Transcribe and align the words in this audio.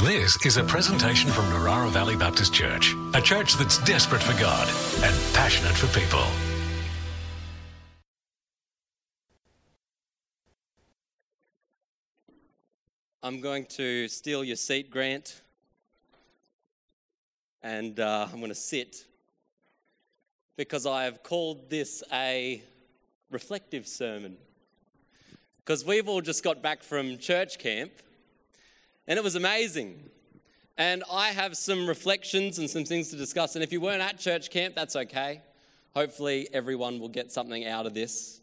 This 0.00 0.44
is 0.44 0.58
a 0.58 0.62
presentation 0.62 1.30
from 1.30 1.46
Narara 1.46 1.88
Valley 1.88 2.16
Baptist 2.16 2.52
Church, 2.52 2.94
a 3.14 3.20
church 3.22 3.54
that's 3.54 3.78
desperate 3.78 4.22
for 4.22 4.38
God 4.38 4.68
and 5.02 5.16
passionate 5.32 5.72
for 5.72 5.86
people. 5.98 6.22
I'm 13.22 13.40
going 13.40 13.64
to 13.70 14.06
steal 14.08 14.44
your 14.44 14.56
seat, 14.56 14.90
Grant, 14.90 15.40
and 17.62 17.98
uh, 17.98 18.28
I'm 18.30 18.40
going 18.40 18.50
to 18.50 18.54
sit 18.54 19.06
because 20.58 20.84
I 20.84 21.04
have 21.04 21.22
called 21.22 21.70
this 21.70 22.02
a 22.12 22.62
reflective 23.30 23.88
sermon. 23.88 24.36
Because 25.64 25.86
we've 25.86 26.06
all 26.06 26.20
just 26.20 26.44
got 26.44 26.60
back 26.60 26.82
from 26.82 27.16
church 27.16 27.58
camp 27.58 27.92
and 29.08 29.18
it 29.18 29.22
was 29.22 29.34
amazing. 29.34 30.10
And 30.78 31.04
I 31.10 31.28
have 31.28 31.56
some 31.56 31.86
reflections 31.86 32.58
and 32.58 32.68
some 32.68 32.84
things 32.84 33.08
to 33.10 33.16
discuss. 33.16 33.54
And 33.54 33.64
if 33.64 33.72
you 33.72 33.80
weren't 33.80 34.02
at 34.02 34.18
church 34.18 34.50
camp, 34.50 34.74
that's 34.74 34.94
okay. 34.94 35.40
Hopefully, 35.94 36.48
everyone 36.52 37.00
will 37.00 37.08
get 37.08 37.32
something 37.32 37.66
out 37.66 37.86
of 37.86 37.94
this. 37.94 38.40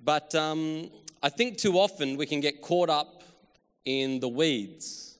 But 0.00 0.34
um, 0.34 0.90
I 1.22 1.28
think 1.28 1.58
too 1.58 1.78
often 1.78 2.16
we 2.16 2.24
can 2.24 2.40
get 2.40 2.62
caught 2.62 2.88
up 2.88 3.24
in 3.84 4.20
the 4.20 4.28
weeds, 4.28 5.18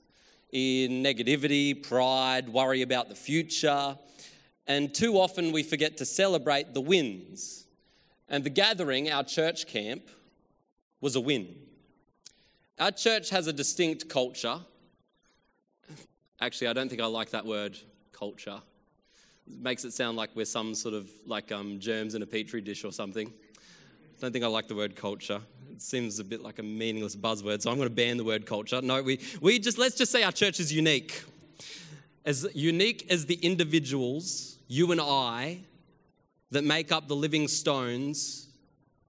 in 0.52 1.02
negativity, 1.02 1.82
pride, 1.82 2.48
worry 2.48 2.82
about 2.82 3.08
the 3.08 3.14
future. 3.14 3.98
And 4.66 4.94
too 4.94 5.18
often 5.18 5.52
we 5.52 5.62
forget 5.62 5.96
to 5.98 6.06
celebrate 6.06 6.72
the 6.72 6.80
wins. 6.80 7.66
And 8.28 8.44
the 8.44 8.50
gathering, 8.50 9.10
our 9.10 9.24
church 9.24 9.66
camp, 9.66 10.02
was 11.00 11.16
a 11.16 11.20
win. 11.20 11.54
Our 12.80 12.92
church 12.92 13.30
has 13.30 13.48
a 13.48 13.52
distinct 13.52 14.08
culture. 14.08 14.60
Actually, 16.40 16.68
I 16.68 16.72
don't 16.72 16.88
think 16.88 17.00
I 17.00 17.06
like 17.06 17.30
that 17.30 17.44
word, 17.44 17.76
culture. 18.12 18.60
It 19.50 19.60
makes 19.60 19.84
it 19.84 19.92
sound 19.92 20.16
like 20.16 20.30
we're 20.36 20.44
some 20.44 20.76
sort 20.76 20.94
of 20.94 21.10
like 21.26 21.50
um, 21.50 21.80
germs 21.80 22.14
in 22.14 22.22
a 22.22 22.26
petri 22.26 22.60
dish 22.60 22.84
or 22.84 22.92
something. 22.92 23.26
I 23.26 24.20
don't 24.20 24.32
think 24.32 24.44
I 24.44 24.48
like 24.48 24.68
the 24.68 24.76
word 24.76 24.94
culture. 24.94 25.40
It 25.72 25.82
seems 25.82 26.20
a 26.20 26.24
bit 26.24 26.40
like 26.40 26.60
a 26.60 26.62
meaningless 26.62 27.16
buzzword, 27.16 27.62
so 27.62 27.70
I'm 27.70 27.78
going 27.78 27.88
to 27.88 27.94
ban 27.94 28.16
the 28.16 28.24
word 28.24 28.46
culture. 28.46 28.80
No, 28.80 29.02
we, 29.02 29.18
we 29.40 29.58
just, 29.58 29.76
let's 29.76 29.96
just 29.96 30.12
say 30.12 30.22
our 30.22 30.32
church 30.32 30.60
is 30.60 30.72
unique. 30.72 31.24
As 32.24 32.46
unique 32.54 33.10
as 33.10 33.26
the 33.26 33.36
individuals, 33.36 34.58
you 34.68 34.92
and 34.92 35.00
I, 35.00 35.58
that 36.52 36.62
make 36.62 36.92
up 36.92 37.08
the 37.08 37.16
living 37.16 37.48
stones 37.48 38.48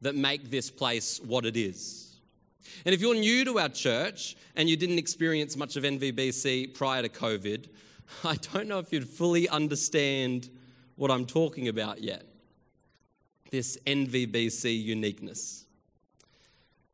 that 0.01 0.15
make 0.15 0.49
this 0.49 0.71
place 0.71 1.19
what 1.23 1.45
it 1.45 1.55
is. 1.55 2.08
And 2.85 2.93
if 2.93 3.01
you're 3.01 3.15
new 3.15 3.45
to 3.45 3.59
our 3.59 3.69
church 3.69 4.35
and 4.55 4.69
you 4.69 4.77
didn't 4.77 4.99
experience 4.99 5.55
much 5.55 5.75
of 5.75 5.83
NVBC 5.83 6.73
prior 6.73 7.01
to 7.01 7.09
COVID, 7.09 7.67
I 8.23 8.35
don't 8.35 8.67
know 8.67 8.79
if 8.79 8.91
you'd 8.91 9.07
fully 9.07 9.47
understand 9.49 10.49
what 10.95 11.11
I'm 11.11 11.25
talking 11.25 11.67
about 11.67 12.01
yet 12.01 12.25
this 13.51 13.77
NVBC 13.87 14.83
uniqueness. 14.83 15.65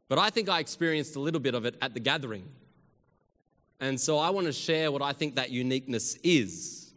But 0.07 0.19
I 0.19 0.29
think 0.29 0.49
I 0.49 0.59
experienced 0.59 1.15
a 1.15 1.19
little 1.19 1.39
bit 1.39 1.55
of 1.55 1.65
it 1.65 1.75
at 1.81 1.93
the 1.93 1.99
gathering. 1.99 2.47
And 3.79 3.99
so 3.99 4.17
I 4.17 4.29
want 4.29 4.47
to 4.47 4.53
share 4.53 4.91
what 4.91 5.01
I 5.01 5.11
think 5.11 5.35
that 5.35 5.49
uniqueness 5.49 6.15
is. 6.23 6.93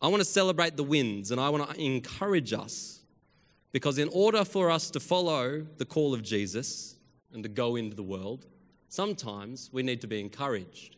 I 0.00 0.08
want 0.08 0.20
to 0.20 0.24
celebrate 0.24 0.76
the 0.76 0.84
wins 0.84 1.30
and 1.30 1.40
I 1.40 1.48
want 1.48 1.68
to 1.70 1.80
encourage 1.80 2.52
us 2.52 2.99
because 3.72 3.98
in 3.98 4.08
order 4.12 4.44
for 4.44 4.70
us 4.70 4.90
to 4.90 5.00
follow 5.00 5.66
the 5.78 5.84
call 5.84 6.12
of 6.14 6.22
Jesus 6.22 6.96
and 7.32 7.42
to 7.42 7.48
go 7.48 7.76
into 7.76 7.94
the 7.94 8.02
world, 8.02 8.46
sometimes 8.88 9.70
we 9.72 9.82
need 9.82 10.00
to 10.00 10.06
be 10.06 10.20
encouraged. 10.20 10.96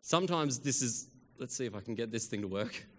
Sometimes 0.00 0.58
this 0.60 0.82
is, 0.82 1.08
let's 1.38 1.54
see 1.56 1.66
if 1.66 1.74
I 1.74 1.80
can 1.80 1.94
get 1.94 2.10
this 2.10 2.26
thing 2.26 2.40
to 2.42 2.48
work. 2.48 2.86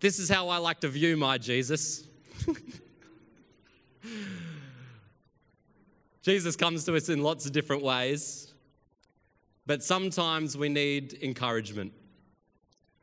This 0.00 0.18
is 0.18 0.30
how 0.30 0.48
I 0.48 0.56
like 0.56 0.80
to 0.80 0.88
view 0.88 1.14
my 1.14 1.36
Jesus. 1.36 2.08
Jesus 6.22 6.56
comes 6.56 6.84
to 6.84 6.96
us 6.96 7.10
in 7.10 7.22
lots 7.22 7.44
of 7.44 7.52
different 7.52 7.82
ways, 7.82 8.54
but 9.66 9.82
sometimes 9.82 10.56
we 10.56 10.70
need 10.70 11.18
encouragement. 11.20 11.92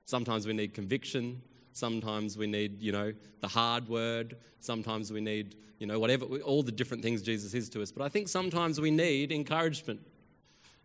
Sometimes 0.05 0.47
we 0.47 0.53
need 0.53 0.73
conviction. 0.73 1.39
Sometimes 1.77 2.39
we 2.39 2.47
need, 2.47 2.81
you 2.81 2.91
know, 2.91 3.13
the 3.39 3.47
hard 3.47 3.87
word. 3.87 4.37
Sometimes 4.61 5.13
we 5.13 5.21
need, 5.21 5.55
you 5.77 5.85
know, 5.85 5.99
whatever, 5.99 6.25
all 6.25 6.63
the 6.63 6.71
different 6.71 7.03
things 7.03 7.21
Jesus 7.21 7.53
is 7.53 7.69
to 7.69 7.83
us. 7.83 7.91
But 7.91 8.03
I 8.03 8.09
think 8.09 8.29
sometimes 8.29 8.81
we 8.81 8.89
need 8.89 9.31
encouragement. 9.31 9.99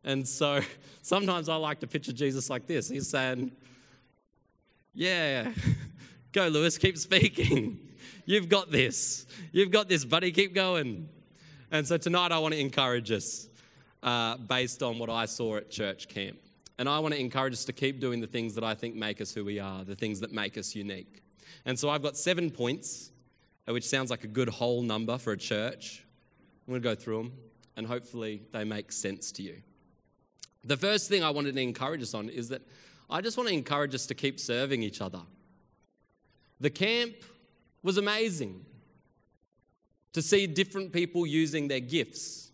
And 0.04 0.28
so 0.28 0.60
sometimes 1.02 1.48
I 1.48 1.54
like 1.54 1.80
to 1.80 1.86
picture 1.86 2.12
Jesus 2.12 2.50
like 2.50 2.66
this. 2.66 2.90
He's 2.90 3.08
saying, 3.08 3.52
Yeah, 4.92 5.52
go, 6.32 6.48
Lewis, 6.48 6.76
keep 6.76 6.98
speaking. 6.98 7.78
You've 8.26 8.50
got 8.50 8.70
this. 8.70 9.24
You've 9.50 9.70
got 9.70 9.88
this, 9.88 10.04
buddy, 10.04 10.30
keep 10.30 10.54
going. 10.54 11.08
And 11.70 11.88
so 11.88 11.96
tonight 11.96 12.32
I 12.32 12.38
want 12.38 12.52
to 12.52 12.60
encourage 12.60 13.10
us 13.10 13.48
uh, 14.02 14.36
based 14.36 14.82
on 14.82 14.98
what 14.98 15.08
I 15.08 15.24
saw 15.24 15.56
at 15.56 15.70
church 15.70 16.08
camp. 16.08 16.38
And 16.82 16.88
I 16.88 16.98
want 16.98 17.14
to 17.14 17.20
encourage 17.20 17.52
us 17.52 17.64
to 17.66 17.72
keep 17.72 18.00
doing 18.00 18.20
the 18.20 18.26
things 18.26 18.56
that 18.56 18.64
I 18.64 18.74
think 18.74 18.96
make 18.96 19.20
us 19.20 19.32
who 19.32 19.44
we 19.44 19.60
are, 19.60 19.84
the 19.84 19.94
things 19.94 20.18
that 20.18 20.32
make 20.32 20.58
us 20.58 20.74
unique. 20.74 21.22
And 21.64 21.78
so 21.78 21.88
I've 21.88 22.02
got 22.02 22.16
seven 22.16 22.50
points, 22.50 23.12
uh, 23.68 23.72
which 23.72 23.86
sounds 23.88 24.10
like 24.10 24.24
a 24.24 24.26
good 24.26 24.48
whole 24.48 24.82
number 24.82 25.16
for 25.16 25.32
a 25.32 25.36
church. 25.36 26.04
I'm 26.66 26.72
going 26.72 26.82
to 26.82 26.88
go 26.88 26.96
through 26.96 27.18
them, 27.18 27.32
and 27.76 27.86
hopefully 27.86 28.42
they 28.50 28.64
make 28.64 28.90
sense 28.90 29.30
to 29.30 29.44
you. 29.44 29.62
The 30.64 30.76
first 30.76 31.08
thing 31.08 31.22
I 31.22 31.30
wanted 31.30 31.54
to 31.54 31.60
encourage 31.60 32.02
us 32.02 32.14
on 32.14 32.28
is 32.28 32.48
that 32.48 32.62
I 33.08 33.20
just 33.20 33.36
want 33.36 33.48
to 33.48 33.54
encourage 33.54 33.94
us 33.94 34.06
to 34.06 34.16
keep 34.16 34.40
serving 34.40 34.82
each 34.82 35.00
other. 35.00 35.20
The 36.58 36.70
camp 36.70 37.14
was 37.84 37.96
amazing 37.96 38.66
to 40.14 40.20
see 40.20 40.48
different 40.48 40.92
people 40.92 41.28
using 41.28 41.68
their 41.68 41.78
gifts. 41.78 42.50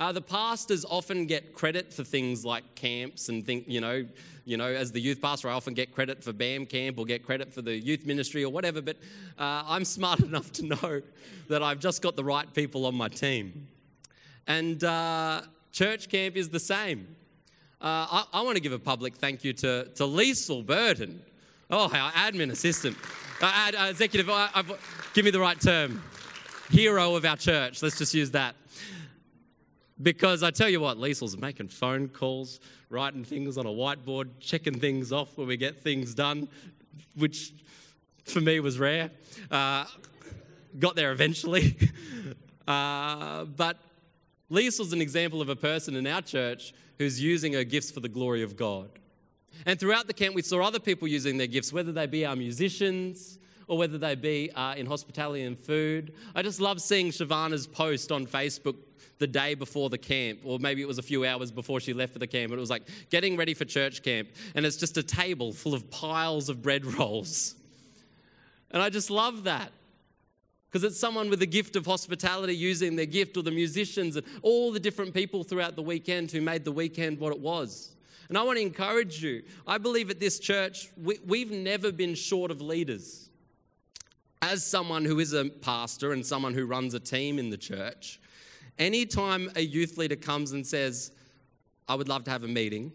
Uh, 0.00 0.10
the 0.10 0.20
pastors 0.20 0.86
often 0.86 1.26
get 1.26 1.52
credit 1.52 1.92
for 1.92 2.02
things 2.02 2.42
like 2.42 2.74
camps 2.74 3.28
and 3.28 3.44
think, 3.44 3.64
you 3.68 3.82
know, 3.82 4.06
you 4.46 4.56
know, 4.56 4.66
as 4.66 4.90
the 4.90 5.00
youth 5.00 5.20
pastor, 5.20 5.50
I 5.50 5.52
often 5.52 5.74
get 5.74 5.94
credit 5.94 6.24
for 6.24 6.32
BAM 6.32 6.64
camp 6.64 6.98
or 6.98 7.04
get 7.04 7.22
credit 7.22 7.52
for 7.52 7.60
the 7.60 7.74
youth 7.74 8.06
ministry 8.06 8.42
or 8.42 8.50
whatever. 8.50 8.80
But 8.80 8.96
uh, 9.38 9.62
I'm 9.66 9.84
smart 9.84 10.20
enough 10.20 10.52
to 10.52 10.64
know 10.64 11.02
that 11.48 11.62
I've 11.62 11.80
just 11.80 12.00
got 12.00 12.16
the 12.16 12.24
right 12.24 12.52
people 12.54 12.86
on 12.86 12.94
my 12.94 13.08
team. 13.08 13.68
And 14.46 14.82
uh, 14.82 15.42
church 15.70 16.08
camp 16.08 16.34
is 16.34 16.48
the 16.48 16.60
same. 16.60 17.06
Uh, 17.78 18.06
I, 18.10 18.24
I 18.32 18.40
want 18.40 18.56
to 18.56 18.62
give 18.62 18.72
a 18.72 18.78
public 18.78 19.16
thank 19.16 19.44
you 19.44 19.52
to, 19.52 19.84
to 19.84 20.04
Liesl 20.04 20.64
Burton. 20.64 21.22
Oh, 21.70 21.90
our 21.92 22.10
admin 22.12 22.50
assistant, 22.50 22.96
uh, 23.42 23.52
ad, 23.54 23.74
uh, 23.74 23.88
executive, 23.90 24.30
give 25.12 25.26
me 25.26 25.30
the 25.30 25.40
right 25.40 25.60
term. 25.60 26.02
Hero 26.70 27.16
of 27.16 27.24
our 27.26 27.36
church. 27.36 27.82
Let's 27.82 27.98
just 27.98 28.14
use 28.14 28.30
that. 28.30 28.54
Because 30.02 30.42
I 30.42 30.50
tell 30.50 30.68
you 30.68 30.80
what, 30.80 30.98
Liesl's 30.98 31.36
making 31.36 31.68
phone 31.68 32.08
calls, 32.08 32.60
writing 32.88 33.24
things 33.24 33.58
on 33.58 33.66
a 33.66 33.70
whiteboard, 33.70 34.28
checking 34.40 34.78
things 34.78 35.12
off 35.12 35.36
when 35.36 35.46
we 35.46 35.56
get 35.56 35.82
things 35.82 36.14
done, 36.14 36.48
which 37.16 37.52
for 38.24 38.40
me 38.40 38.60
was 38.60 38.78
rare. 38.78 39.10
Uh, 39.50 39.84
got 40.78 40.96
there 40.96 41.12
eventually. 41.12 41.76
uh, 42.68 43.44
but 43.44 43.76
Liesl's 44.50 44.92
an 44.92 45.02
example 45.02 45.42
of 45.42 45.48
a 45.48 45.56
person 45.56 45.96
in 45.96 46.06
our 46.06 46.22
church 46.22 46.72
who's 46.98 47.20
using 47.20 47.52
her 47.52 47.64
gifts 47.64 47.90
for 47.90 48.00
the 48.00 48.08
glory 48.08 48.42
of 48.42 48.56
God. 48.56 48.88
And 49.66 49.78
throughout 49.78 50.06
the 50.06 50.14
camp, 50.14 50.34
we 50.34 50.42
saw 50.42 50.62
other 50.62 50.78
people 50.78 51.08
using 51.08 51.36
their 51.36 51.46
gifts, 51.46 51.72
whether 51.72 51.92
they 51.92 52.06
be 52.06 52.24
our 52.24 52.36
musicians 52.36 53.38
or 53.70 53.78
whether 53.78 53.98
they 53.98 54.16
be 54.16 54.50
uh, 54.56 54.74
in 54.74 54.84
hospitality 54.84 55.44
and 55.44 55.56
food. 55.56 56.12
I 56.34 56.42
just 56.42 56.60
love 56.60 56.82
seeing 56.82 57.10
Shavana's 57.10 57.68
post 57.68 58.10
on 58.10 58.26
Facebook 58.26 58.74
the 59.18 59.28
day 59.28 59.54
before 59.54 59.88
the 59.88 59.96
camp, 59.96 60.40
or 60.42 60.58
maybe 60.58 60.82
it 60.82 60.88
was 60.88 60.98
a 60.98 61.02
few 61.02 61.24
hours 61.24 61.52
before 61.52 61.78
she 61.78 61.92
left 61.92 62.12
for 62.12 62.18
the 62.18 62.26
camp. 62.26 62.50
but 62.50 62.56
it 62.56 62.60
was 62.60 62.68
like 62.68 62.82
getting 63.10 63.36
ready 63.36 63.54
for 63.54 63.64
church 63.64 64.02
camp, 64.02 64.28
and 64.56 64.66
it's 64.66 64.76
just 64.76 64.96
a 64.96 65.04
table 65.04 65.52
full 65.52 65.72
of 65.72 65.88
piles 65.88 66.48
of 66.48 66.62
bread 66.62 66.84
rolls. 66.98 67.54
And 68.72 68.82
I 68.82 68.90
just 68.90 69.08
love 69.08 69.44
that 69.44 69.70
because 70.68 70.82
it's 70.82 70.98
someone 70.98 71.30
with 71.30 71.40
a 71.40 71.46
gift 71.46 71.76
of 71.76 71.86
hospitality 71.86 72.56
using 72.56 72.96
their 72.96 73.06
gift, 73.06 73.36
or 73.36 73.44
the 73.44 73.52
musicians, 73.52 74.16
and 74.16 74.26
all 74.42 74.72
the 74.72 74.80
different 74.80 75.14
people 75.14 75.44
throughout 75.44 75.76
the 75.76 75.82
weekend 75.82 76.32
who 76.32 76.40
made 76.40 76.64
the 76.64 76.72
weekend 76.72 77.20
what 77.20 77.32
it 77.32 77.38
was. 77.38 77.94
And 78.28 78.36
I 78.36 78.42
want 78.42 78.58
to 78.58 78.62
encourage 78.62 79.22
you. 79.22 79.44
I 79.64 79.78
believe 79.78 80.10
at 80.10 80.18
this 80.18 80.40
church, 80.40 80.88
we, 80.96 81.40
have 81.40 81.52
never 81.52 81.92
been 81.92 82.16
short 82.16 82.50
of 82.50 82.60
leaders. 82.60 83.29
As 84.42 84.64
someone 84.64 85.04
who 85.04 85.18
is 85.18 85.34
a 85.34 85.44
pastor 85.44 86.12
and 86.12 86.24
someone 86.24 86.54
who 86.54 86.64
runs 86.64 86.94
a 86.94 87.00
team 87.00 87.38
in 87.38 87.50
the 87.50 87.58
church, 87.58 88.20
anytime 88.78 89.50
a 89.54 89.60
youth 89.60 89.98
leader 89.98 90.16
comes 90.16 90.52
and 90.52 90.66
says, 90.66 91.12
I 91.86 91.94
would 91.94 92.08
love 92.08 92.24
to 92.24 92.30
have 92.30 92.42
a 92.42 92.48
meeting, 92.48 92.90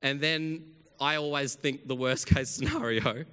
and 0.00 0.20
then 0.20 0.64
I 0.98 1.16
always 1.16 1.54
think 1.54 1.86
the 1.88 1.94
worst 1.94 2.26
case 2.34 2.48
scenario. 2.48 3.24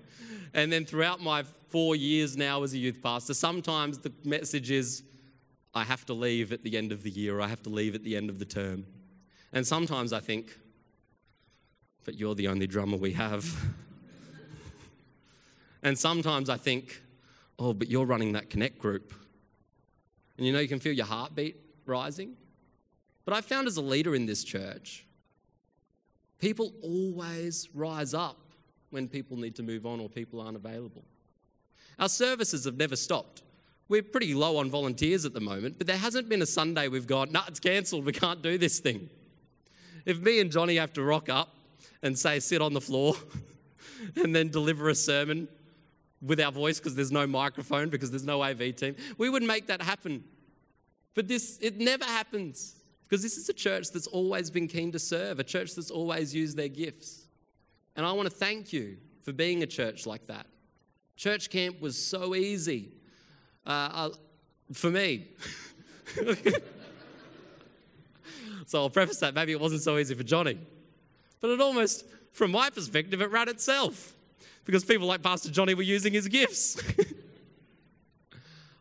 And 0.54 0.72
then 0.72 0.84
throughout 0.84 1.22
my 1.22 1.44
four 1.70 1.96
years 1.96 2.36
now 2.36 2.64
as 2.64 2.74
a 2.74 2.78
youth 2.78 3.02
pastor, 3.02 3.34
sometimes 3.34 4.00
the 4.00 4.12
message 4.26 4.72
is, 4.72 5.04
I 5.74 5.84
have 5.84 6.06
to 6.08 6.14
leave 6.14 6.52
at 6.52 6.64
the 6.64 6.76
end 6.76 6.92
of 6.92 7.04
the 7.04 7.12
year, 7.12 7.38
or 7.38 7.42
I 7.42 7.48
have 7.48 7.64
to 7.64 7.70
leave 7.70 7.96
at 7.96 8.04
the 8.04 8.18
end 8.18 8.30
of 8.30 8.40
the 8.40 8.46
term. 8.46 8.86
And 9.54 9.66
sometimes 9.66 10.12
I 10.12 10.20
think, 10.20 10.58
but 12.04 12.16
you're 12.16 12.36
the 12.36 12.48
only 12.48 12.68
drummer 12.68 12.98
we 12.98 13.14
have. 13.14 13.46
and 15.84 15.98
sometimes 15.98 16.50
I 16.50 16.58
think, 16.58 17.02
oh, 17.60 17.74
but 17.74 17.90
you're 17.90 18.06
running 18.06 18.32
that 18.34 18.50
connect 18.50 18.80
group. 18.80 19.14
And 20.38 20.48
you 20.48 20.54
know, 20.54 20.60
you 20.60 20.68
can 20.68 20.80
feel 20.80 20.94
your 20.94 21.06
heartbeat 21.06 21.58
rising. 21.86 22.36
But 23.26 23.34
I 23.34 23.42
found 23.42 23.68
as 23.68 23.78
a 23.78 23.82
leader 23.82 24.16
in 24.16 24.26
this 24.26 24.44
church, 24.44 25.06
people 26.40 26.72
always 26.82 27.70
rise 27.76 28.14
up 28.14 28.38
when 28.90 29.08
people 29.08 29.38
need 29.38 29.56
to 29.56 29.64
move 29.64 29.86
on 29.86 30.00
or 30.00 30.10
people 30.10 30.42
aren't 30.42 30.56
available. 30.56 31.04
Our 32.00 32.10
services 32.10 32.64
have 32.64 32.78
never 32.78 32.96
stopped. 32.96 33.44
We're 33.90 34.04
pretty 34.04 34.34
low 34.34 34.58
on 34.58 34.70
volunteers 34.70 35.26
at 35.26 35.34
the 35.34 35.42
moment, 35.42 35.78
but 35.78 35.88
there 35.88 35.98
hasn't 35.98 36.30
been 36.30 36.42
a 36.42 36.46
Sunday 36.46 36.88
we've 36.88 37.08
gone, 37.08 37.32
no, 37.32 37.42
nah, 37.42 37.46
it's 37.48 37.60
cancelled, 37.60 38.06
we 38.06 38.14
can't 38.14 38.42
do 38.42 38.58
this 38.58 38.80
thing. 38.80 39.10
If 40.06 40.20
me 40.20 40.40
and 40.40 40.52
Johnny 40.52 40.78
have 40.78 40.94
to 40.94 41.04
rock 41.04 41.28
up 41.28 41.56
and 42.02 42.18
say, 42.18 42.40
sit 42.40 42.62
on 42.62 42.74
the 42.74 42.82
floor, 42.82 43.16
and 44.16 44.34
then 44.34 44.50
deliver 44.50 44.90
a 44.90 44.96
sermon 44.96 45.48
with 46.22 46.40
our 46.40 46.52
voice 46.52 46.80
because 46.80 46.96
there's 46.96 47.12
no 47.12 47.26
microphone, 47.26 47.90
because 47.90 48.12
there's 48.12 48.26
no 48.26 48.44
AV 48.44 48.76
team, 48.76 48.96
we 49.18 49.30
would 49.30 49.44
make 49.44 49.68
that 49.68 49.82
happen. 49.82 50.24
But 51.16 51.28
this, 51.28 51.58
it 51.62 51.78
never 51.78 52.06
happens 52.06 52.76
because 53.08 53.24
this 53.24 53.38
is 53.38 53.50
a 53.50 53.54
church 53.54 53.92
that's 53.92 54.08
always 54.08 54.50
been 54.50 54.68
keen 54.68 54.92
to 54.92 55.00
serve, 55.00 55.40
a 55.40 55.44
church 55.44 55.76
that's 55.76 55.92
always 55.92 56.36
used 56.36 56.58
their 56.58 56.68
gifts. 56.68 57.26
And 57.96 58.06
I 58.06 58.12
want 58.12 58.30
to 58.30 58.36
thank 58.36 58.72
you 58.72 58.98
for 59.24 59.34
being 59.34 59.64
a 59.64 59.68
church 59.68 60.06
like 60.06 60.28
that. 60.28 60.46
Church 61.16 61.50
camp 61.50 61.82
was 61.82 61.98
so 61.98 62.36
easy 62.36 62.92
uh, 63.66 64.10
for 64.74 64.90
me. 64.90 65.28
so 68.66 68.80
I'll 68.80 68.90
preface 68.90 69.20
that 69.20 69.34
maybe 69.34 69.52
it 69.52 69.60
wasn't 69.60 69.82
so 69.82 69.98
easy 69.98 70.16
for 70.16 70.24
Johnny. 70.24 70.60
But 71.42 71.50
it 71.52 71.60
almost, 71.60 72.06
from 72.32 72.52
my 72.52 72.70
perspective, 72.70 73.22
it 73.22 73.32
ran 73.32 73.50
itself 73.50 74.14
because 74.66 74.84
people 74.84 75.08
like 75.08 75.22
Pastor 75.22 75.50
Johnny 75.50 75.74
were 75.74 75.84
using 75.84 76.14
his 76.14 76.28
gifts. 76.28 76.82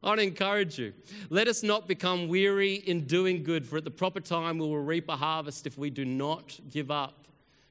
I 0.02 0.06
want 0.08 0.20
to 0.20 0.26
encourage 0.26 0.78
you. 0.78 0.92
Let 1.28 1.48
us 1.48 1.62
not 1.62 1.88
become 1.88 2.28
weary 2.28 2.74
in 2.74 3.06
doing 3.06 3.42
good, 3.42 3.66
for 3.66 3.78
at 3.78 3.84
the 3.84 3.90
proper 3.90 4.20
time 4.20 4.58
we 4.58 4.66
will 4.66 4.78
reap 4.80 5.08
a 5.08 5.16
harvest 5.16 5.66
if 5.66 5.76
we 5.76 5.90
do 5.90 6.04
not 6.04 6.58
give 6.70 6.90
up. 6.90 7.26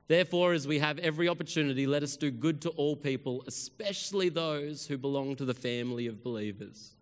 Therefore, 0.08 0.54
as 0.54 0.68
we 0.68 0.80
have 0.80 1.00
every 1.00 1.28
opportunity, 1.28 1.86
let 1.86 2.04
us 2.04 2.16
do 2.16 2.32
good 2.32 2.62
to 2.62 2.70
all 2.72 2.96
people, 2.96 3.44
especially 3.48 4.30
those 4.30 4.88
who 4.88 4.98
belong 4.98 5.36
to 5.36 5.46
the 5.46 5.54
family 5.54 6.08
of 6.08 6.24
believers. 6.24 6.96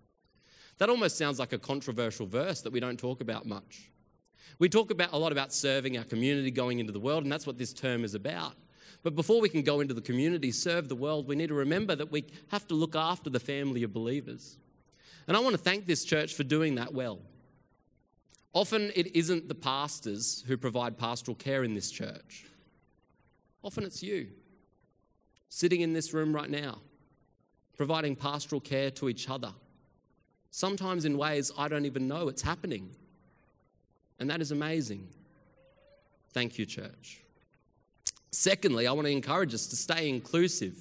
That 0.78 0.90
almost 0.90 1.18
sounds 1.18 1.40
like 1.40 1.54
a 1.54 1.60
controversial 1.60 2.26
verse 2.26 2.62
that 2.62 2.74
we 2.74 2.80
don't 2.80 3.00
talk 3.00 3.22
about 3.22 3.46
much. 3.46 3.92
We 4.58 4.70
talk 4.70 4.92
about 4.92 5.12
a 5.12 5.18
lot 5.18 5.32
about 5.32 5.54
serving 5.54 5.98
our 5.98 6.04
community, 6.04 6.52
going 6.52 6.80
into 6.80 6.92
the 6.92 7.00
world, 7.00 7.24
and 7.24 7.32
that's 7.32 7.48
what 7.48 7.58
this 7.58 7.74
term 7.74 8.04
is 8.04 8.16
about. 8.16 8.56
But 9.06 9.16
before 9.16 9.40
we 9.40 9.50
can 9.50 9.62
go 9.62 9.82
into 9.82 9.94
the 9.94 10.02
community, 10.02 10.52
serve 10.52 10.90
the 10.90 10.96
world, 10.96 11.28
we 11.28 11.36
need 11.36 11.50
to 11.50 11.54
remember 11.54 11.96
that 11.96 12.12
we 12.12 12.26
have 12.48 12.68
to 12.70 12.74
look 12.74 12.96
after 12.96 13.30
the 13.30 13.40
family 13.40 13.84
of 13.84 13.94
believers. 13.94 14.58
And 15.28 15.38
I 15.38 15.42
want 15.42 15.56
to 15.56 15.62
thank 15.62 15.86
this 15.86 16.04
church 16.04 16.34
for 16.34 16.44
doing 16.44 16.74
that 16.76 16.92
well. 16.92 17.20
Often 18.52 18.94
it 18.96 19.16
isn't 19.16 19.48
the 19.48 19.54
pastors 19.54 20.44
who 20.48 20.58
provide 20.58 20.98
pastoral 20.98 21.36
care 21.36 21.64
in 21.64 21.76
this 21.76 21.92
church. 21.92 22.46
Often 23.62 23.84
it's 23.84 24.02
you, 24.02 24.30
sitting 25.50 25.82
in 25.82 25.94
this 25.94 26.12
room 26.12 26.34
right 26.34 26.50
now, 26.50 26.80
providing 27.78 28.16
pastoral 28.16 28.60
care 28.60 28.90
to 28.90 29.08
each 29.08 29.30
other. 29.30 29.54
Sometimes 30.50 31.06
in 31.06 31.16
ways 31.16 31.52
I 31.56 31.68
don't 31.68 31.86
even 31.86 32.08
know 32.08 32.28
it's 32.28 32.42
happening. 32.42 32.90
And 34.20 34.32
that 34.32 34.42
is 34.42 34.50
amazing. 34.50 35.10
Thank 36.30 36.58
you, 36.58 36.66
church. 36.66 37.22
Secondly, 38.36 38.86
I 38.86 38.92
want 38.92 39.06
to 39.06 39.12
encourage 39.12 39.54
us 39.54 39.66
to 39.68 39.78
stay 39.78 40.10
inclusive. 40.10 40.78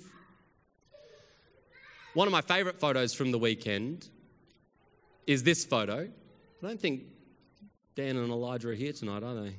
One 2.13 2.27
of 2.27 2.33
my 2.33 2.41
favourite 2.41 2.81
photos 2.81 3.15
from 3.15 3.31
the 3.31 3.39
weekend 3.39 4.09
is 5.27 5.45
this 5.45 5.65
photo. 5.65 6.09
I 6.63 6.67
don't 6.67 6.81
think 6.81 7.05
Dan 7.95 8.17
and 8.17 8.31
Elijah 8.31 8.71
are 8.71 8.75
here 8.75 8.93
tonight, 8.93 9.23
are 9.23 9.37
they? 9.37 9.55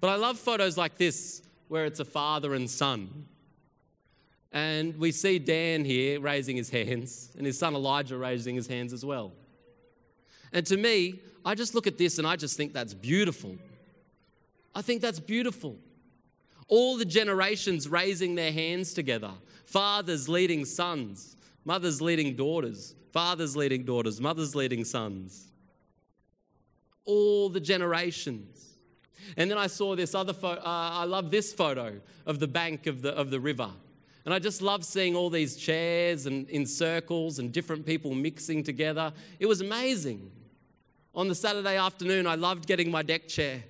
But 0.00 0.08
I 0.08 0.16
love 0.16 0.40
photos 0.40 0.76
like 0.76 0.98
this 0.98 1.40
where 1.68 1.84
it's 1.84 2.00
a 2.00 2.04
father 2.04 2.52
and 2.52 2.68
son. 2.68 3.26
And 4.52 4.98
we 4.98 5.12
see 5.12 5.38
Dan 5.38 5.84
here 5.84 6.18
raising 6.20 6.56
his 6.56 6.70
hands, 6.70 7.30
and 7.36 7.46
his 7.46 7.58
son 7.58 7.76
Elijah 7.76 8.18
raising 8.18 8.56
his 8.56 8.66
hands 8.66 8.92
as 8.92 9.04
well. 9.04 9.32
And 10.52 10.66
to 10.66 10.76
me, 10.76 11.20
I 11.44 11.54
just 11.54 11.76
look 11.76 11.86
at 11.86 11.96
this 11.96 12.18
and 12.18 12.26
I 12.26 12.34
just 12.34 12.56
think 12.56 12.72
that's 12.72 12.92
beautiful. 12.92 13.56
I 14.74 14.82
think 14.82 15.00
that's 15.00 15.20
beautiful. 15.20 15.76
All 16.68 16.96
the 16.96 17.04
generations 17.04 17.88
raising 17.88 18.34
their 18.34 18.52
hands 18.52 18.92
together, 18.92 19.30
fathers 19.64 20.28
leading 20.28 20.64
sons, 20.64 21.36
mothers 21.64 22.00
leading 22.00 22.34
daughters, 22.34 22.94
fathers 23.12 23.56
leading 23.56 23.84
daughters, 23.84 24.20
mothers 24.20 24.54
leading 24.54 24.84
sons. 24.84 25.46
All 27.04 27.48
the 27.48 27.60
generations. 27.60 28.74
And 29.36 29.50
then 29.50 29.58
I 29.58 29.68
saw 29.68 29.94
this 29.94 30.14
other 30.14 30.32
photo. 30.32 30.60
Uh, 30.60 30.90
I 30.92 31.04
love 31.04 31.30
this 31.30 31.52
photo 31.52 32.00
of 32.26 32.40
the 32.40 32.48
bank 32.48 32.86
of 32.86 33.02
the, 33.02 33.12
of 33.12 33.30
the 33.30 33.40
river. 33.40 33.70
And 34.24 34.34
I 34.34 34.40
just 34.40 34.60
love 34.60 34.84
seeing 34.84 35.14
all 35.14 35.30
these 35.30 35.56
chairs 35.56 36.26
and 36.26 36.48
in 36.50 36.66
circles 36.66 37.38
and 37.38 37.52
different 37.52 37.86
people 37.86 38.12
mixing 38.12 38.64
together. 38.64 39.12
It 39.38 39.46
was 39.46 39.60
amazing. 39.60 40.32
On 41.14 41.28
the 41.28 41.34
Saturday 41.34 41.76
afternoon, 41.76 42.26
I 42.26 42.34
loved 42.34 42.66
getting 42.66 42.90
my 42.90 43.02
deck 43.02 43.28
chair. 43.28 43.62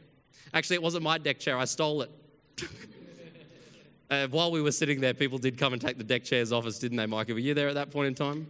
Actually, 0.55 0.77
it 0.77 0.83
wasn't 0.83 1.05
my 1.05 1.19
deck 1.19 1.39
chair, 1.39 1.59
I 1.59 1.67
stole 1.67 2.01
it. 2.03 2.11
uh, 4.11 4.27
while 4.29 4.51
we 4.51 4.63
were 4.63 4.73
sitting 4.73 5.01
there, 5.01 5.15
people 5.15 5.39
did 5.39 5.59
come 5.59 5.73
and 5.73 5.83
take 5.83 5.99
the 5.99 6.05
deck 6.05 6.25
chairs 6.25 6.53
off 6.53 6.67
us, 6.67 6.79
didn't 6.79 6.97
they, 6.97 7.07
Micah? 7.07 7.33
Were 7.33 7.39
you 7.39 7.55
there 7.55 7.69
at 7.69 7.75
that 7.75 7.91
point 7.91 8.09
in 8.09 8.15
time? 8.15 8.47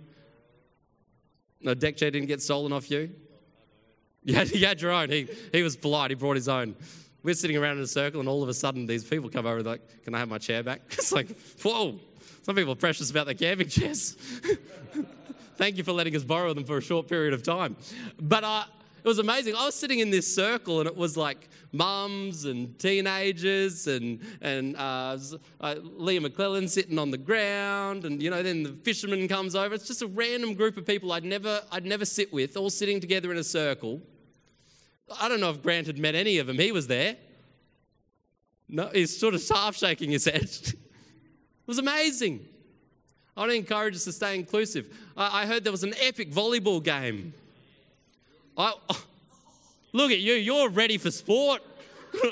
The 1.63 1.75
deck 1.75 1.97
chair 1.97 2.11
didn't 2.11 2.29
get 2.29 2.43
stolen 2.43 2.73
off 2.73 2.91
you? 2.91 3.11
You 4.25 4.35
had, 4.35 4.51
you 4.51 4.67
had 4.67 4.81
your 4.81 4.91
own. 4.91 5.09
He, 5.09 5.29
he 5.53 5.63
was 5.63 5.77
polite. 5.77 6.11
He 6.11 6.15
brought 6.15 6.37
his 6.37 6.49
own. 6.49 6.75
We're 7.23 7.35
sitting 7.35 7.57
around 7.57 7.79
in 7.79 7.85
a 7.85 7.89
circle, 7.89 8.21
and 8.21 8.29
all 8.29 8.43
of 8.43 8.49
a 8.49 8.55
sudden, 8.55 8.87
these 8.87 9.05
people 9.05 9.29
come 9.31 9.47
over 9.47 9.59
and 9.59 9.67
like, 9.67 10.05
"Can 10.05 10.15
I 10.15 10.19
have 10.19 10.29
my 10.29 10.39
chair 10.39 10.63
back?" 10.63 10.83
It's 10.93 11.13
like, 11.13 11.29
whoa. 11.63 11.99
Some 12.43 12.55
people 12.55 12.73
are 12.73 12.77
precious 12.77 13.11
about 13.11 13.27
their 13.27 13.35
camping 13.35 13.69
chairs. 13.69 14.17
Thank 15.57 15.79
you 15.79 15.83
for 15.83 15.91
letting 15.93 16.15
us 16.15 16.23
borrow 16.23 16.55
them 16.55 16.65
for 16.65 16.77
a 16.77 16.81
short 16.81 17.09
period 17.09 17.35
of 17.35 17.43
time. 17.43 17.75
But 18.21 18.45
uh, 18.45 18.65
it 19.07 19.09
was 19.09 19.21
amazing. 19.21 19.55
I 19.55 19.65
was 19.67 19.77
sitting 19.77 20.01
in 20.01 20.11
this 20.11 20.35
circle, 20.35 20.81
and 20.81 20.89
it 20.89 20.97
was 20.97 21.17
like 21.17 21.49
mums 21.71 22.45
and 22.45 22.77
teenagers, 22.77 23.87
and 23.87 24.21
and 24.41 24.77
uh, 24.77 25.17
uh, 25.61 25.77
Leah 25.81 26.23
McClellan 26.23 26.67
sitting 26.67 26.99
on 26.99 27.13
the 27.13 27.17
ground, 27.17 28.05
and 28.05 28.21
you 28.21 28.31
know, 28.31 28.43
then 28.43 28.65
the 28.65 28.73
fisherman 28.83 29.29
comes 29.29 29.55
over. 29.55 29.77
It's 29.77 29.87
just 29.87 30.03
a 30.03 30.09
random 30.09 30.55
group 30.55 30.77
of 30.77 30.85
people 30.85 31.13
I'd 31.13 31.23
never 31.23 31.63
I'd 31.71 31.87
never 31.87 32.05
sit 32.05 32.33
with, 32.33 32.57
all 32.57 32.69
sitting 32.69 32.99
together 32.99 33.31
in 33.31 33.39
a 33.39 33.45
circle. 33.45 34.03
I 35.21 35.29
don't 35.29 35.39
know 35.39 35.51
if 35.51 35.63
Grant 35.63 35.87
had 35.87 35.99
met 35.99 36.17
any 36.17 36.39
of 36.39 36.49
them. 36.49 36.59
He 36.59 36.73
was 36.73 36.89
there. 36.89 37.17
No, 38.69 38.89
he's 38.93 39.17
sort 39.17 39.35
of 39.35 39.49
half 39.49 39.77
shaking 39.77 40.11
his 40.11 40.25
head. 40.25 40.43
it 40.51 40.75
was 41.65 41.79
amazing. 41.79 42.45
I 43.37 43.41
want 43.43 43.53
to 43.53 43.57
encourage 43.57 43.95
us 43.95 44.03
to 44.03 44.13
stay 44.13 44.35
inclusive. 44.35 44.93
I, 45.17 45.43
I 45.43 45.47
heard 45.47 45.63
there 45.63 45.71
was 45.71 45.85
an 45.85 45.95
epic 46.01 46.33
volleyball 46.33 46.83
game. 46.83 47.35
I, 48.57 48.73
oh, 48.89 49.05
look 49.93 50.11
at 50.11 50.19
you, 50.19 50.35
you're 50.35 50.69
ready 50.69 50.99
for 50.99 51.11
sport. 51.11 51.63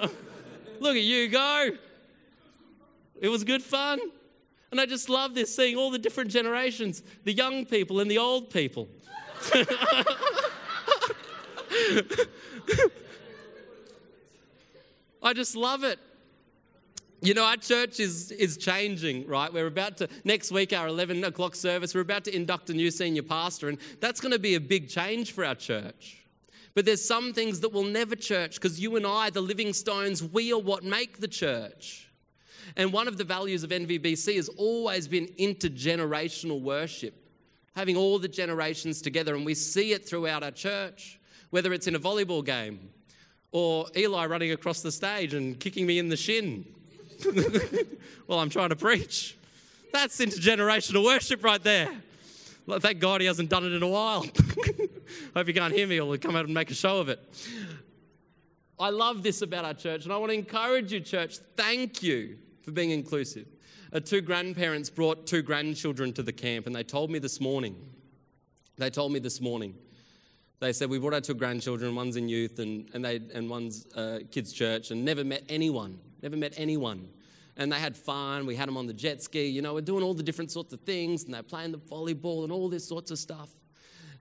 look 0.80 0.96
at 0.96 1.02
you 1.02 1.28
go. 1.28 1.70
It 3.20 3.28
was 3.28 3.44
good 3.44 3.62
fun. 3.62 4.00
And 4.70 4.80
I 4.80 4.86
just 4.86 5.08
love 5.08 5.34
this, 5.34 5.54
seeing 5.54 5.76
all 5.76 5.90
the 5.90 5.98
different 5.98 6.30
generations 6.30 7.02
the 7.22 7.32
young 7.32 7.64
people 7.64 8.00
and 8.00 8.10
the 8.10 8.18
old 8.18 8.50
people. 8.50 8.88
I 15.22 15.32
just 15.32 15.54
love 15.54 15.84
it. 15.84 15.98
You 17.24 17.32
know, 17.32 17.46
our 17.46 17.56
church 17.56 18.00
is, 18.00 18.32
is 18.32 18.58
changing, 18.58 19.26
right? 19.26 19.50
We're 19.50 19.66
about 19.66 19.96
to, 19.96 20.10
next 20.24 20.52
week, 20.52 20.74
our 20.74 20.88
11 20.88 21.24
o'clock 21.24 21.54
service, 21.54 21.94
we're 21.94 22.02
about 22.02 22.24
to 22.24 22.36
induct 22.36 22.68
a 22.68 22.74
new 22.74 22.90
senior 22.90 23.22
pastor, 23.22 23.70
and 23.70 23.78
that's 23.98 24.20
going 24.20 24.32
to 24.32 24.38
be 24.38 24.56
a 24.56 24.60
big 24.60 24.90
change 24.90 25.32
for 25.32 25.42
our 25.42 25.54
church. 25.54 26.22
But 26.74 26.84
there's 26.84 27.02
some 27.02 27.32
things 27.32 27.60
that 27.60 27.70
will 27.72 27.84
never 27.84 28.14
church 28.14 28.56
because 28.56 28.78
you 28.78 28.96
and 28.96 29.06
I, 29.06 29.30
the 29.30 29.40
living 29.40 29.72
stones, 29.72 30.22
we 30.22 30.52
are 30.52 30.58
what 30.58 30.84
make 30.84 31.18
the 31.20 31.26
church. 31.26 32.10
And 32.76 32.92
one 32.92 33.08
of 33.08 33.16
the 33.16 33.24
values 33.24 33.64
of 33.64 33.70
NVBC 33.70 34.36
has 34.36 34.50
always 34.50 35.08
been 35.08 35.28
intergenerational 35.38 36.60
worship, 36.60 37.14
having 37.74 37.96
all 37.96 38.18
the 38.18 38.28
generations 38.28 39.00
together, 39.00 39.34
and 39.34 39.46
we 39.46 39.54
see 39.54 39.92
it 39.94 40.06
throughout 40.06 40.42
our 40.42 40.50
church, 40.50 41.18
whether 41.48 41.72
it's 41.72 41.86
in 41.86 41.94
a 41.94 42.00
volleyball 42.00 42.44
game 42.44 42.90
or 43.50 43.86
Eli 43.96 44.26
running 44.26 44.52
across 44.52 44.82
the 44.82 44.92
stage 44.92 45.32
and 45.32 45.58
kicking 45.58 45.86
me 45.86 45.98
in 45.98 46.10
the 46.10 46.18
shin 46.18 46.66
well, 48.26 48.38
I'm 48.38 48.50
trying 48.50 48.70
to 48.70 48.76
preach. 48.76 49.36
That's 49.92 50.18
intergenerational 50.18 51.04
worship 51.04 51.44
right 51.44 51.62
there. 51.62 51.90
Thank 52.80 52.98
God 52.98 53.20
he 53.20 53.26
hasn't 53.26 53.50
done 53.50 53.64
it 53.64 53.72
in 53.72 53.82
a 53.82 53.88
while. 53.88 54.22
Hope 55.34 55.48
you 55.48 55.54
can't 55.54 55.74
hear 55.74 55.86
me 55.86 56.00
or 56.00 56.06
he'll 56.06 56.18
come 56.18 56.34
out 56.34 56.46
and 56.46 56.54
make 56.54 56.70
a 56.70 56.74
show 56.74 56.98
of 56.98 57.08
it. 57.08 57.20
I 58.78 58.90
love 58.90 59.22
this 59.22 59.42
about 59.42 59.64
our 59.64 59.74
church, 59.74 60.04
and 60.04 60.12
I 60.12 60.16
want 60.16 60.30
to 60.30 60.38
encourage 60.38 60.92
you, 60.92 61.00
church. 61.00 61.38
Thank 61.56 62.02
you 62.02 62.38
for 62.62 62.72
being 62.72 62.90
inclusive. 62.90 63.46
Uh, 63.92 64.00
two 64.00 64.20
grandparents 64.20 64.90
brought 64.90 65.26
two 65.26 65.42
grandchildren 65.42 66.12
to 66.14 66.22
the 66.22 66.32
camp, 66.32 66.66
and 66.66 66.74
they 66.74 66.82
told 66.82 67.10
me 67.10 67.20
this 67.20 67.40
morning, 67.40 67.76
they 68.76 68.90
told 68.90 69.12
me 69.12 69.20
this 69.20 69.40
morning, 69.40 69.74
they 70.58 70.72
said, 70.72 70.90
We 70.90 70.98
brought 70.98 71.14
our 71.14 71.20
two 71.20 71.34
grandchildren, 71.34 71.94
one's 71.94 72.16
in 72.16 72.28
youth 72.28 72.58
and, 72.58 72.88
and, 72.94 73.04
they, 73.04 73.20
and 73.32 73.48
one's 73.48 73.86
uh, 73.94 74.20
kids' 74.30 74.52
church, 74.52 74.90
and 74.90 75.04
never 75.04 75.22
met 75.22 75.44
anyone, 75.48 75.98
never 76.24 76.36
met 76.36 76.54
anyone. 76.56 77.08
And 77.56 77.70
they 77.70 77.78
had 77.78 77.96
fun. 77.96 78.46
We 78.46 78.56
had 78.56 78.66
them 78.66 78.76
on 78.76 78.86
the 78.88 78.92
jet 78.92 79.22
ski. 79.22 79.46
You 79.46 79.62
know, 79.62 79.74
we're 79.74 79.82
doing 79.82 80.02
all 80.02 80.14
the 80.14 80.22
different 80.22 80.50
sorts 80.50 80.72
of 80.72 80.80
things, 80.80 81.24
and 81.24 81.32
they're 81.32 81.44
playing 81.44 81.70
the 81.70 81.78
volleyball 81.78 82.42
and 82.42 82.50
all 82.50 82.68
this 82.68 82.88
sorts 82.88 83.12
of 83.12 83.18
stuff. 83.18 83.50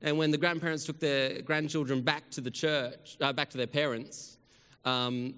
And 0.02 0.18
when 0.18 0.30
the 0.30 0.38
grandparents 0.38 0.86
took 0.86 1.00
their 1.00 1.42
grandchildren 1.42 2.02
back 2.02 2.30
to 2.32 2.42
the 2.42 2.52
church, 2.52 3.18
uh, 3.22 3.34
back 3.34 3.50
to 3.52 3.58
their 3.58 3.68
parents, 3.68 4.38
um, 4.86 5.34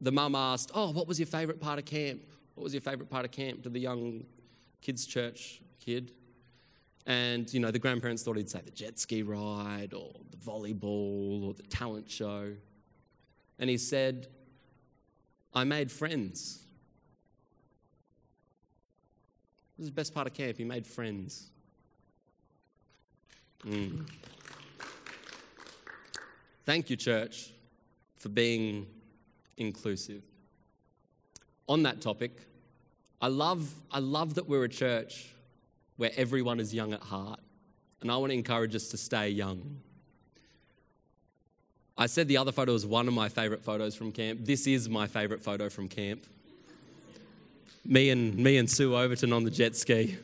the 0.00 0.10
mum 0.10 0.34
asked, 0.34 0.70
Oh, 0.74 0.90
what 0.90 1.06
was 1.06 1.20
your 1.20 1.26
favourite 1.26 1.60
part 1.60 1.78
of 1.78 1.84
camp? 1.84 2.22
What 2.54 2.64
was 2.64 2.72
your 2.72 2.80
favourite 2.80 3.10
part 3.10 3.26
of 3.26 3.30
camp 3.30 3.62
to 3.64 3.68
the 3.68 3.78
young 3.78 4.24
kids' 4.80 5.06
church 5.06 5.60
kid? 5.78 6.12
And, 7.04 7.52
you 7.52 7.60
know, 7.60 7.70
the 7.70 7.78
grandparents 7.78 8.22
thought 8.22 8.38
he'd 8.38 8.50
say 8.50 8.62
the 8.64 8.70
jet 8.70 8.98
ski 8.98 9.22
ride 9.22 9.92
or 9.92 10.12
the 10.30 10.38
volleyball 10.38 11.44
or 11.44 11.54
the 11.54 11.62
talent 11.64 12.10
show. 12.10 12.54
And 13.58 13.70
he 13.70 13.76
said, 13.76 14.28
I 15.56 15.64
made 15.64 15.90
friends. 15.90 16.62
This 19.78 19.84
is 19.84 19.90
the 19.90 19.94
best 19.94 20.12
part 20.12 20.26
of 20.26 20.34
camp. 20.34 20.58
He 20.58 20.64
made 20.64 20.86
friends. 20.86 21.48
Mm. 23.64 24.06
Thank 26.66 26.90
you, 26.90 26.96
church, 26.96 27.54
for 28.18 28.28
being 28.28 28.86
inclusive. 29.56 30.22
On 31.70 31.82
that 31.84 32.02
topic, 32.02 32.32
I 33.22 33.28
love, 33.28 33.72
I 33.90 34.00
love 34.00 34.34
that 34.34 34.46
we're 34.46 34.64
a 34.64 34.68
church 34.68 35.34
where 35.96 36.10
everyone 36.18 36.60
is 36.60 36.74
young 36.74 36.92
at 36.92 37.00
heart, 37.00 37.40
and 38.02 38.10
I 38.10 38.16
want 38.18 38.30
to 38.30 38.34
encourage 38.34 38.74
us 38.76 38.88
to 38.88 38.98
stay 38.98 39.30
young. 39.30 39.80
I 41.98 42.06
said 42.06 42.28
the 42.28 42.36
other 42.36 42.52
photo 42.52 42.74
was 42.74 42.84
one 42.84 43.08
of 43.08 43.14
my 43.14 43.30
favourite 43.30 43.62
photos 43.62 43.94
from 43.94 44.12
camp. 44.12 44.40
This 44.42 44.66
is 44.66 44.86
my 44.88 45.06
favourite 45.06 45.42
photo 45.42 45.70
from 45.70 45.88
camp. 45.88 46.26
Me 47.86 48.10
and, 48.10 48.36
me 48.36 48.58
and 48.58 48.68
Sue 48.68 48.94
Overton 48.94 49.32
on 49.32 49.44
the 49.44 49.50
jet 49.50 49.74
ski. 49.74 50.18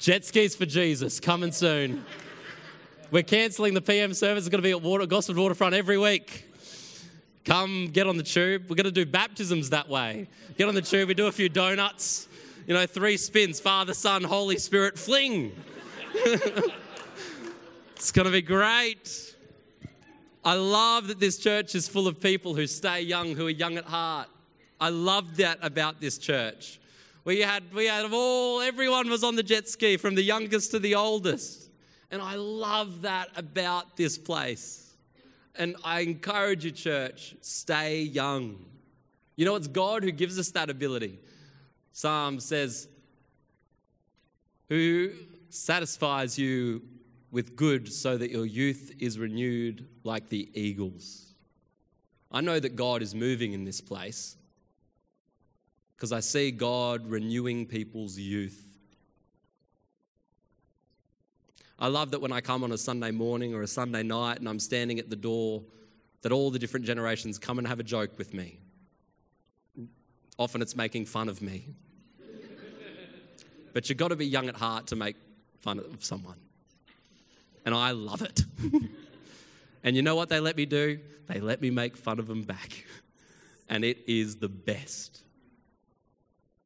Jet 0.00 0.24
skis 0.24 0.56
for 0.56 0.66
Jesus, 0.66 1.20
coming 1.20 1.52
soon. 1.52 2.04
We're 3.12 3.22
cancelling 3.22 3.74
the 3.74 3.80
PM 3.80 4.14
service. 4.14 4.44
It's 4.44 4.50
going 4.50 4.62
to 4.62 4.66
be 4.66 4.72
at 4.72 4.82
Water, 4.82 5.06
Gosford 5.06 5.36
Waterfront 5.36 5.76
every 5.76 5.96
week. 5.96 6.44
Come 7.44 7.90
get 7.92 8.08
on 8.08 8.16
the 8.16 8.24
tube. 8.24 8.64
We're 8.68 8.74
going 8.74 8.84
to 8.84 8.90
do 8.90 9.06
baptisms 9.06 9.70
that 9.70 9.88
way. 9.88 10.26
Get 10.58 10.66
on 10.66 10.74
the 10.74 10.82
tube, 10.82 11.06
we 11.06 11.14
do 11.14 11.28
a 11.28 11.32
few 11.32 11.48
donuts, 11.48 12.26
you 12.66 12.74
know, 12.74 12.84
three 12.86 13.16
spins 13.16 13.60
Father, 13.60 13.94
Son, 13.94 14.24
Holy 14.24 14.58
Spirit, 14.58 14.98
fling. 14.98 15.52
it's 16.14 18.10
going 18.10 18.26
to 18.26 18.32
be 18.32 18.42
great. 18.42 19.33
I 20.44 20.54
love 20.54 21.08
that 21.08 21.20
this 21.20 21.38
church 21.38 21.74
is 21.74 21.88
full 21.88 22.06
of 22.06 22.20
people 22.20 22.54
who 22.54 22.66
stay 22.66 23.00
young, 23.00 23.34
who 23.34 23.46
are 23.46 23.50
young 23.50 23.78
at 23.78 23.84
heart. 23.84 24.28
I 24.78 24.90
love 24.90 25.38
that 25.38 25.58
about 25.62 26.00
this 26.00 26.18
church. 26.18 26.80
We 27.24 27.40
had, 27.40 27.62
we 27.72 27.86
had 27.86 28.04
of 28.04 28.12
all, 28.12 28.60
everyone 28.60 29.08
was 29.08 29.24
on 29.24 29.36
the 29.36 29.42
jet 29.42 29.68
ski 29.68 29.96
from 29.96 30.14
the 30.14 30.22
youngest 30.22 30.72
to 30.72 30.78
the 30.78 30.94
oldest. 30.96 31.70
And 32.10 32.20
I 32.20 32.34
love 32.34 33.02
that 33.02 33.30
about 33.36 33.96
this 33.96 34.18
place. 34.18 34.94
And 35.56 35.76
I 35.82 36.00
encourage 36.00 36.64
you, 36.64 36.72
church, 36.72 37.36
stay 37.40 38.02
young. 38.02 38.66
You 39.36 39.46
know, 39.46 39.54
it's 39.54 39.68
God 39.68 40.02
who 40.02 40.10
gives 40.10 40.38
us 40.38 40.50
that 40.50 40.68
ability. 40.68 41.18
Psalm 41.92 42.38
says, 42.40 42.86
Who 44.68 45.12
satisfies 45.48 46.38
you 46.38 46.82
with 47.34 47.56
good 47.56 47.92
so 47.92 48.16
that 48.16 48.30
your 48.30 48.46
youth 48.46 48.92
is 49.00 49.18
renewed 49.18 49.88
like 50.04 50.28
the 50.28 50.48
eagles. 50.54 51.34
I 52.30 52.40
know 52.40 52.60
that 52.60 52.76
God 52.76 53.02
is 53.02 53.12
moving 53.12 53.54
in 53.54 53.64
this 53.64 53.80
place 53.80 54.36
because 55.96 56.12
I 56.12 56.20
see 56.20 56.52
God 56.52 57.10
renewing 57.10 57.66
people's 57.66 58.16
youth. 58.16 58.78
I 61.76 61.88
love 61.88 62.12
that 62.12 62.20
when 62.20 62.30
I 62.30 62.40
come 62.40 62.62
on 62.62 62.70
a 62.70 62.78
Sunday 62.78 63.10
morning 63.10 63.52
or 63.52 63.62
a 63.62 63.66
Sunday 63.66 64.04
night 64.04 64.38
and 64.38 64.48
I'm 64.48 64.60
standing 64.60 65.00
at 65.00 65.10
the 65.10 65.16
door, 65.16 65.64
that 66.22 66.30
all 66.30 66.52
the 66.52 66.58
different 66.60 66.86
generations 66.86 67.36
come 67.36 67.58
and 67.58 67.66
have 67.66 67.80
a 67.80 67.84
joke 67.84 68.16
with 68.16 68.32
me. 68.32 68.60
Often 70.38 70.62
it's 70.62 70.76
making 70.76 71.06
fun 71.06 71.28
of 71.28 71.42
me. 71.42 71.74
but 73.72 73.88
you've 73.88 73.98
got 73.98 74.08
to 74.08 74.16
be 74.16 74.24
young 74.24 74.48
at 74.48 74.54
heart 74.54 74.86
to 74.86 74.96
make 74.96 75.16
fun 75.58 75.80
of 75.80 76.04
someone. 76.04 76.36
And 77.64 77.74
I 77.74 77.92
love 77.92 78.22
it. 78.22 78.42
and 79.84 79.96
you 79.96 80.02
know 80.02 80.16
what 80.16 80.28
they 80.28 80.40
let 80.40 80.56
me 80.56 80.66
do? 80.66 80.98
They 81.26 81.40
let 81.40 81.60
me 81.60 81.70
make 81.70 81.96
fun 81.96 82.18
of 82.18 82.26
them 82.26 82.42
back. 82.42 82.84
and 83.68 83.84
it 83.84 83.98
is 84.06 84.36
the 84.36 84.48
best. 84.48 85.22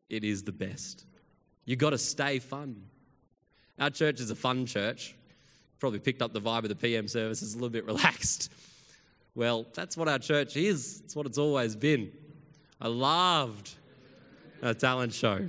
It 0.09 0.25
is 0.25 0.43
the 0.43 0.53
best. 0.53 1.05
You've 1.65 1.79
got 1.79 1.91
to 1.91 1.99
stay 1.99 2.39
fun. 2.39 2.83
Our 3.79 3.91
church 3.91 4.21
is 4.21 4.31
a 4.31 4.35
fun 4.35 4.67
church. 4.67 5.15
Probably 5.79 6.01
picked 6.01 6.23
up 6.23 6.33
the 6.33 6.41
vibe 6.41 6.65
of 6.65 6.71
the 6.71 6.75
PM 6.75 7.07
service. 7.07 7.43
It's 7.43 7.53
a 7.53 7.57
little 7.57 7.69
bit 7.69 7.85
relaxed. 7.85 8.51
Well, 9.35 9.67
that's 9.75 9.97
what 9.97 10.09
our 10.09 10.19
church 10.19 10.57
is. 10.57 11.03
It's 11.05 11.15
what 11.15 11.27
it's 11.27 11.39
always 11.39 11.77
been. 11.77 12.11
I 12.81 12.89
loved 12.89 13.71
our 14.63 14.75
talent 14.75 15.13
show. 15.13 15.49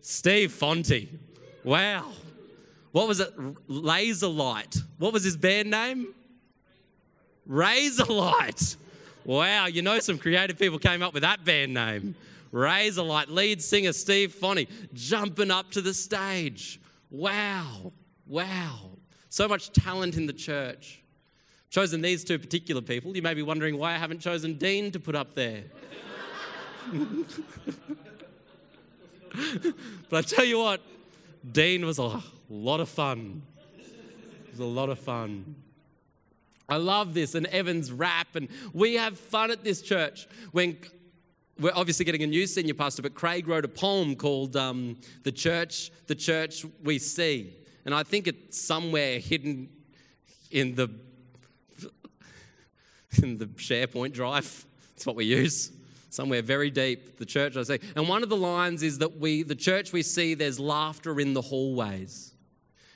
Steve 0.00 0.52
Fonte. 0.52 1.08
Wow. 1.62 2.10
What 2.92 3.08
was 3.08 3.20
it? 3.20 3.32
Laser 3.66 4.28
Light. 4.28 4.76
What 4.98 5.12
was 5.12 5.24
his 5.24 5.36
band 5.36 5.70
name? 5.70 6.14
Razorlight. 7.48 8.76
Wow, 9.24 9.66
you 9.66 9.82
know 9.82 9.98
some 9.98 10.18
creative 10.18 10.58
people 10.58 10.78
came 10.78 11.02
up 11.02 11.14
with 11.14 11.22
that 11.22 11.44
band 11.44 11.74
name. 11.74 12.14
Razorlight, 12.52 13.28
lead 13.28 13.62
singer 13.62 13.92
Steve 13.92 14.32
Fonte, 14.32 14.66
jumping 14.92 15.50
up 15.50 15.70
to 15.72 15.80
the 15.80 15.94
stage. 15.94 16.80
Wow, 17.10 17.92
wow. 18.26 18.90
So 19.28 19.48
much 19.48 19.72
talent 19.72 20.16
in 20.16 20.26
the 20.26 20.32
church. 20.32 21.02
Chosen 21.70 22.02
these 22.02 22.22
two 22.22 22.38
particular 22.38 22.82
people. 22.82 23.16
You 23.16 23.22
may 23.22 23.32
be 23.32 23.42
wondering 23.42 23.78
why 23.78 23.94
I 23.94 23.98
haven't 23.98 24.20
chosen 24.20 24.54
Dean 24.54 24.90
to 24.92 25.00
put 25.00 25.14
up 25.14 25.34
there. 25.34 25.64
but 30.10 30.18
I 30.18 30.20
tell 30.22 30.44
you 30.44 30.58
what, 30.58 30.82
Dean 31.50 31.84
was 31.84 31.98
a 31.98 32.22
lot 32.48 32.80
of 32.80 32.88
fun. 32.88 33.42
It 33.78 34.50
was 34.50 34.60
a 34.60 34.64
lot 34.64 34.90
of 34.90 34.98
fun. 34.98 35.56
I 36.68 36.76
love 36.76 37.14
this, 37.14 37.34
and 37.34 37.46
Evan's 37.46 37.90
rap, 37.90 38.34
and 38.34 38.48
we 38.72 38.94
have 38.94 39.18
fun 39.18 39.50
at 39.50 39.64
this 39.64 39.82
church. 39.82 40.26
When 40.52 40.78
we're 41.58 41.72
obviously 41.74 42.04
getting 42.04 42.22
a 42.22 42.26
new 42.26 42.46
senior 42.46 42.74
pastor, 42.74 43.02
but 43.02 43.14
Craig 43.14 43.48
wrote 43.48 43.64
a 43.64 43.68
poem 43.68 44.14
called 44.14 44.56
um, 44.56 44.96
"The 45.24 45.32
Church, 45.32 45.90
the 46.06 46.14
Church 46.14 46.64
We 46.82 46.98
See," 46.98 47.54
and 47.84 47.94
I 47.94 48.04
think 48.04 48.26
it's 48.26 48.60
somewhere 48.60 49.18
hidden 49.18 49.68
in 50.50 50.74
the 50.74 50.90
in 53.22 53.38
the 53.38 53.46
SharePoint 53.46 54.12
drive. 54.12 54.64
That's 54.94 55.06
what 55.06 55.16
we 55.16 55.24
use. 55.24 55.72
Somewhere 56.12 56.42
very 56.42 56.70
deep, 56.70 57.16
the 57.16 57.24
church 57.24 57.56
I 57.56 57.62
see. 57.62 57.78
And 57.96 58.06
one 58.06 58.22
of 58.22 58.28
the 58.28 58.36
lines 58.36 58.82
is 58.82 58.98
that 58.98 59.18
we, 59.18 59.44
the 59.44 59.54
church 59.54 59.94
we 59.94 60.02
see, 60.02 60.34
there's 60.34 60.60
laughter 60.60 61.18
in 61.18 61.32
the 61.32 61.40
hallways. 61.40 62.34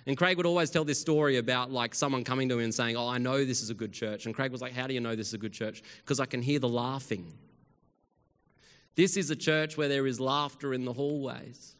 And 0.04 0.18
Craig 0.18 0.37
would 0.37 0.44
always 0.44 0.68
tell 0.68 0.85
this 0.85 1.00
story 1.00 1.38
about 1.38 1.73
like 1.73 1.94
someone 1.94 2.25
coming 2.25 2.46
to 2.50 2.58
him 2.58 2.64
and 2.64 2.75
saying, 2.75 2.94
Oh, 2.94 3.08
I 3.08 3.16
know 3.16 3.42
this 3.42 3.62
is 3.62 3.70
a 3.70 3.75
good 3.75 3.94
church. 3.94 4.26
And 4.26 4.35
Craig 4.35 4.52
was 4.52 4.61
like, 4.61 4.75
How 4.75 4.87
do 4.87 4.92
you 4.92 5.00
know 5.00 5.16
this 5.16 5.28
is 5.28 5.32
a 5.35 5.38
good 5.38 5.54
church? 5.54 5.82
Because 6.02 6.20
I 6.20 6.26
can 6.26 6.42
hear 6.42 6.58
the 6.58 6.68
laughing. 6.68 7.32
This 8.96 9.16
is 9.16 9.30
a 9.30 9.37
church 9.37 9.78
where 9.78 9.88
there 9.88 10.06
is 10.06 10.20
laughter 10.20 10.75
in 10.75 10.85
the 10.85 10.92
hallways. 10.92 11.75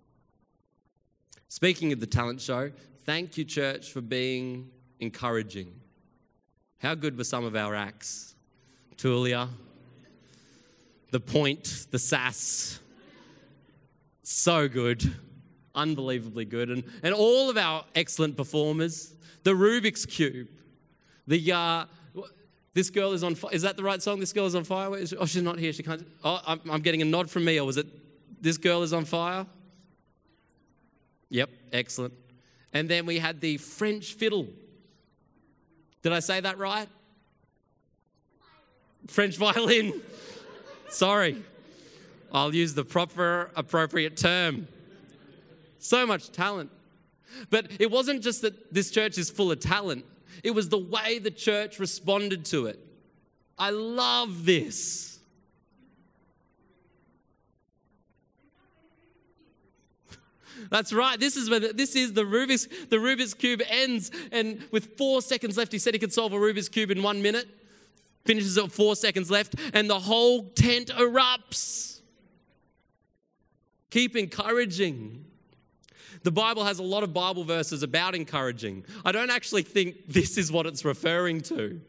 Speaking 1.49 1.93
of 1.93 2.01
the 2.01 2.07
talent 2.07 2.41
show, 2.41 2.73
thank 3.05 3.37
you, 3.37 3.45
church, 3.45 3.93
for 3.93 4.01
being 4.01 4.71
encouraging. 5.01 5.71
How 6.79 6.95
good 6.95 7.19
were 7.19 7.25
some 7.25 7.45
of 7.45 7.55
our 7.55 7.75
acts? 7.75 8.35
Tulia, 8.97 9.51
the 11.11 11.21
point, 11.21 11.87
the 11.91 11.99
sass. 11.99 12.81
So 14.23 14.69
good. 14.69 15.15
Unbelievably 15.75 16.47
good. 16.47 16.71
And, 16.71 16.85
and 17.03 17.15
all 17.15 17.51
of 17.51 17.57
our 17.57 17.85
excellent 17.95 18.37
performers. 18.37 19.15
The 19.45 19.53
Rubik's 19.53 20.07
Cube. 20.07 20.49
The, 21.27 21.53
uh, 21.53 21.85
this 22.75 22.91
girl 22.91 23.13
is 23.13 23.23
on 23.23 23.35
fire. 23.35 23.53
Is 23.53 23.63
that 23.63 23.77
the 23.77 23.83
right 23.83 24.03
song? 24.03 24.21
This 24.21 24.33
girl 24.33 24.47
is 24.47 24.55
on 24.55 24.65
fire? 24.65 24.91
Oh, 25.19 25.27
she's 25.27 25.43
not 25.43 25.59
here. 25.59 25.73
She 25.73 25.83
can't. 25.83 26.07
Oh, 26.25 26.41
I'm, 26.47 26.61
I'm 26.71 26.81
getting 26.81 27.03
a 27.03 27.05
nod 27.05 27.31
from 27.31 27.45
me. 27.45 27.59
Or 27.61 27.67
was 27.67 27.77
it 27.77 27.87
this 28.43 28.59
girl 28.59 28.83
is 28.83 28.93
on 28.93 29.05
fire? 29.05 29.47
Yep, 31.31 31.51
excellent. 31.73 32.15
And 32.73 32.89
then 32.89 33.07
we 33.07 33.19
had 33.19 33.41
the 33.41 33.57
French 33.57 34.15
fiddle. 34.15 34.47
Did 36.03 36.13
I 36.13 36.21
say 36.21 36.41
that 36.41 36.59
right? 36.59 36.89
French 39.07 39.37
violin. 39.37 40.01
Sorry. 40.89 41.43
I'll 42.33 42.55
use 42.55 42.75
the 42.75 42.85
proper, 42.85 43.51
appropriate 43.57 44.17
term. 44.17 44.69
So 45.79 46.07
much 46.07 46.31
talent. 46.31 46.71
But 47.51 47.71
it 47.79 47.91
wasn't 47.91 48.23
just 48.23 48.43
that 48.43 48.73
this 48.73 48.91
church 48.91 49.19
is 49.19 49.31
full 49.31 49.53
of 49.53 49.61
talent, 49.61 50.05
it 50.43 50.51
was 50.51 50.69
the 50.69 50.79
way 50.79 51.19
the 51.19 51.31
church 51.31 51.79
responded 51.79 52.45
to 52.47 52.67
it. 52.67 52.79
I 53.59 53.71
love 53.71 54.45
this. 54.45 55.19
That's 60.71 60.93
right. 60.93 61.19
This 61.19 61.37
is 61.37 61.49
where 61.49 61.61
the, 61.61 61.73
this 61.73 61.95
is 61.95 62.13
the 62.13 62.25
Rubik's 62.25 62.67
the 62.89 62.97
Rubik's 62.97 63.35
cube 63.35 63.63
ends, 63.69 64.11
and 64.33 64.65
with 64.71 64.97
four 64.97 65.23
seconds 65.23 65.57
left, 65.57 65.73
he 65.73 65.79
said 65.79 65.95
he 65.95 66.01
could 66.01 66.13
solve 66.13 66.33
a 66.33 66.37
Rubik's 66.37 66.69
cube 66.69 66.91
in 66.91 67.03
one 67.03 67.23
minute. 67.23 67.47
Finishes 68.27 68.59
at 68.59 68.73
four 68.73 68.97
seconds 68.97 69.31
left, 69.31 69.55
and 69.73 69.89
the 69.89 70.01
whole 70.01 70.45
tent 70.51 70.89
erupts. 70.89 72.01
Keep 73.91 74.17
encouraging. 74.17 75.25
The 76.23 76.33
Bible 76.33 76.65
has 76.65 76.81
a 76.81 76.83
lot 76.83 77.03
of 77.03 77.15
Bible 77.15 77.45
verses 77.45 77.83
about 77.83 78.15
encouraging. 78.15 78.85
I 79.05 79.13
don't 79.13 79.31
actually 79.31 79.63
think 79.63 80.09
this 80.09 80.37
is 80.37 80.51
what 80.51 80.67
it's 80.67 80.85
referring 80.85 81.41
to. 81.43 81.81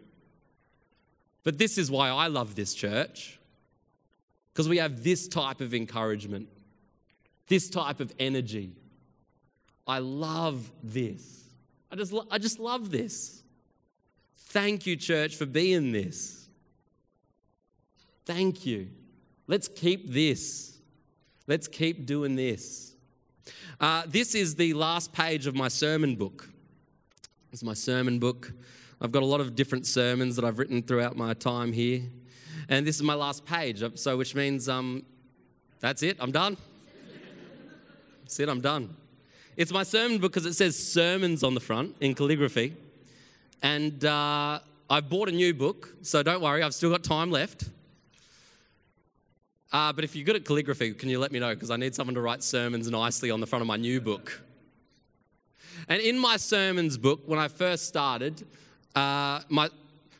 But 1.44 1.58
this 1.58 1.78
is 1.78 1.90
why 1.90 2.10
I 2.10 2.28
love 2.28 2.56
this 2.56 2.74
church. 2.74 3.40
Because 4.54 4.70
we 4.70 4.78
have 4.78 5.04
this 5.04 5.28
type 5.28 5.62
of 5.62 5.74
encouragement, 5.74 6.50
this 7.48 7.70
type 7.70 8.00
of 8.00 8.14
energy. 8.20 8.74
I 9.88 10.00
love 10.00 10.72
this. 10.84 11.46
I 11.92 11.96
just, 11.96 12.14
I 12.30 12.38
just 12.38 12.60
love 12.60 12.92
this. 12.92 13.44
Thank 14.50 14.86
you, 14.86 14.96
church, 14.96 15.36
for 15.36 15.46
being 15.46 15.92
this. 15.92 16.48
Thank 18.26 18.66
you. 18.66 18.88
Let's 19.46 19.68
keep 19.68 20.10
this. 20.10 20.78
Let's 21.48 21.68
keep 21.68 22.06
doing 22.06 22.38
this. 22.38 22.94
Uh, 23.80 24.04
this 24.08 24.36
is 24.36 24.56
the 24.56 24.74
last 24.74 25.12
page 25.12 25.48
of 25.48 25.56
my 25.56 25.68
sermon 25.68 26.16
book. 26.16 26.48
It's 27.52 27.62
my 27.62 27.74
sermon 27.74 28.20
book. 28.20 28.54
I've 29.02 29.12
got 29.12 29.22
a 29.22 29.26
lot 29.26 29.42
of 29.42 29.54
different 29.54 29.86
sermons 29.86 30.38
that 30.38 30.46
I've 30.46 30.60
written 30.60 30.82
throughout 30.82 31.18
my 31.18 31.34
time 31.34 31.74
here. 31.74 32.04
And 32.70 32.88
this 32.88 32.96
is 32.96 33.04
my 33.04 33.16
last 33.16 33.46
page, 33.46 33.84
uh, 33.84 33.90
so 33.96 34.16
which 34.16 34.34
means 34.34 34.70
um, 34.70 35.04
that's 35.82 36.04
it, 36.04 36.16
I'm 36.22 36.32
done. 36.32 36.56
That's 38.22 38.40
it, 38.40 38.48
I'm 38.48 38.62
done. 38.62 38.96
It's 39.58 39.74
my 39.74 39.84
sermon 39.84 40.20
book 40.20 40.32
because 40.32 40.46
it 40.46 40.54
says 40.54 40.82
sermons 40.82 41.44
on 41.44 41.54
the 41.54 41.60
front 41.60 41.98
in 42.00 42.16
calligraphy. 42.16 42.76
And 43.62 44.04
uh, 44.06 44.60
I 44.90 45.02
bought 45.02 45.30
a 45.30 45.32
new 45.32 45.54
book, 45.54 45.96
so 46.02 46.24
don't 46.24 46.42
worry, 46.42 46.64
I've 46.64 46.74
still 46.74 46.92
got 46.92 47.04
time 47.04 47.32
left. 47.32 47.70
Uh, 49.72 49.92
but 49.92 50.04
if 50.04 50.16
you're 50.16 50.26
good 50.26 50.36
at 50.36 50.46
calligraphy, 50.46 50.94
can 50.94 51.10
you 51.10 51.20
let 51.20 51.32
me 51.32 51.40
know? 51.40 51.54
Because 51.54 51.72
I 51.72 51.78
need 51.78 51.94
someone 51.94 52.16
to 52.16 52.22
write 52.22 52.42
sermons 52.42 52.90
nicely 52.90 53.32
on 53.32 53.42
the 53.42 53.48
front 53.48 53.62
of 53.62 53.68
my 53.68 53.76
new 53.76 54.00
book. 54.00 54.42
And 55.90 56.02
in 56.02 56.18
my 56.18 56.38
sermons 56.38 56.98
book, 56.98 57.22
when 57.26 57.40
I 57.40 57.48
first 57.48 57.86
started, 57.86 58.46
uh, 58.96 59.42
my, 59.50 59.70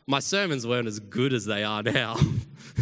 my 0.06 0.20
sermons 0.20 0.66
weren't 0.66 0.86
as 0.86 1.00
good 1.00 1.32
as 1.32 1.44
they 1.44 1.64
are 1.64 1.82
now. 1.82 2.16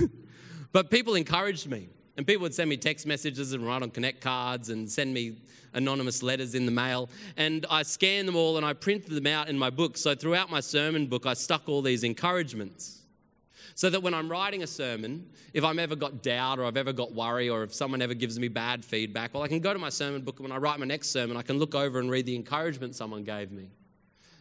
but 0.73 0.91
people 0.91 1.15
encouraged 1.15 1.69
me. 1.69 1.89
And 2.17 2.27
people 2.27 2.43
would 2.43 2.55
send 2.55 2.71
me 2.71 2.77
text 2.77 3.07
messages 3.07 3.53
and 3.53 3.67
write 3.67 3.83
on 3.83 3.91
connect 3.91 4.21
cards 4.21 4.71
and 4.71 4.91
send 4.91 5.13
me 5.13 5.37
anonymous 5.75 6.23
letters 6.23 6.55
in 6.55 6.65
the 6.65 6.73
mail. 6.73 7.11
And 7.37 7.67
I 7.71 7.83
scanned 7.83 8.27
them 8.27 8.37
all 8.37 8.57
and 8.57 8.65
I 8.65 8.73
printed 8.73 9.11
them 9.11 9.27
out 9.27 9.49
in 9.49 9.59
my 9.59 9.71
book. 9.71 9.97
So 9.97 10.15
throughout 10.15 10.51
my 10.51 10.61
sermon 10.61 11.07
book, 11.07 11.27
I 11.27 11.35
stuck 11.35 11.69
all 11.69 11.83
these 11.83 12.05
encouragements. 12.05 13.03
So 13.75 13.91
that 13.91 14.03
when 14.03 14.15
I'm 14.15 14.31
writing 14.31 14.63
a 14.63 14.67
sermon, 14.67 15.29
if 15.53 15.63
I'm 15.63 15.79
ever 15.79 15.95
got 15.95 16.23
doubt 16.23 16.59
or 16.59 16.65
I've 16.65 16.79
ever 16.79 16.95
got 16.95 17.13
worry 17.13 17.51
or 17.51 17.63
if 17.63 17.75
someone 17.75 18.01
ever 18.01 18.15
gives 18.15 18.39
me 18.39 18.49
bad 18.49 18.83
feedback, 18.83 19.35
well, 19.35 19.43
I 19.43 19.49
can 19.49 19.61
go 19.61 19.75
to 19.75 19.79
my 19.79 19.91
sermon 19.91 20.23
book 20.23 20.39
and 20.39 20.49
when 20.49 20.53
I 20.53 20.57
write 20.57 20.81
my 20.81 20.87
next 20.87 21.11
sermon, 21.11 21.37
I 21.37 21.43
can 21.43 21.59
look 21.59 21.75
over 21.75 21.99
and 21.99 22.11
read 22.11 22.25
the 22.25 22.35
encouragement 22.35 22.95
someone 22.95 23.23
gave 23.23 23.53
me. 23.53 23.69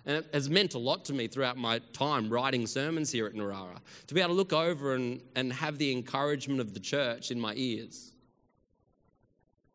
And 0.05 0.17
it 0.17 0.29
has 0.33 0.49
meant 0.49 0.75
a 0.75 0.77
lot 0.77 1.03
to 1.05 1.13
me 1.13 1.27
throughout 1.27 1.57
my 1.57 1.79
time 1.93 2.29
writing 2.29 2.67
sermons 2.67 3.11
here 3.11 3.25
at 3.25 3.33
Narara 3.33 3.77
to 4.07 4.13
be 4.13 4.21
able 4.21 4.29
to 4.29 4.35
look 4.35 4.53
over 4.53 4.93
and, 4.93 5.21
and 5.35 5.51
have 5.51 5.77
the 5.79 5.91
encouragement 5.91 6.59
of 6.59 6.73
the 6.73 6.79
church 6.79 7.31
in 7.31 7.39
my 7.39 7.53
ears. 7.55 8.11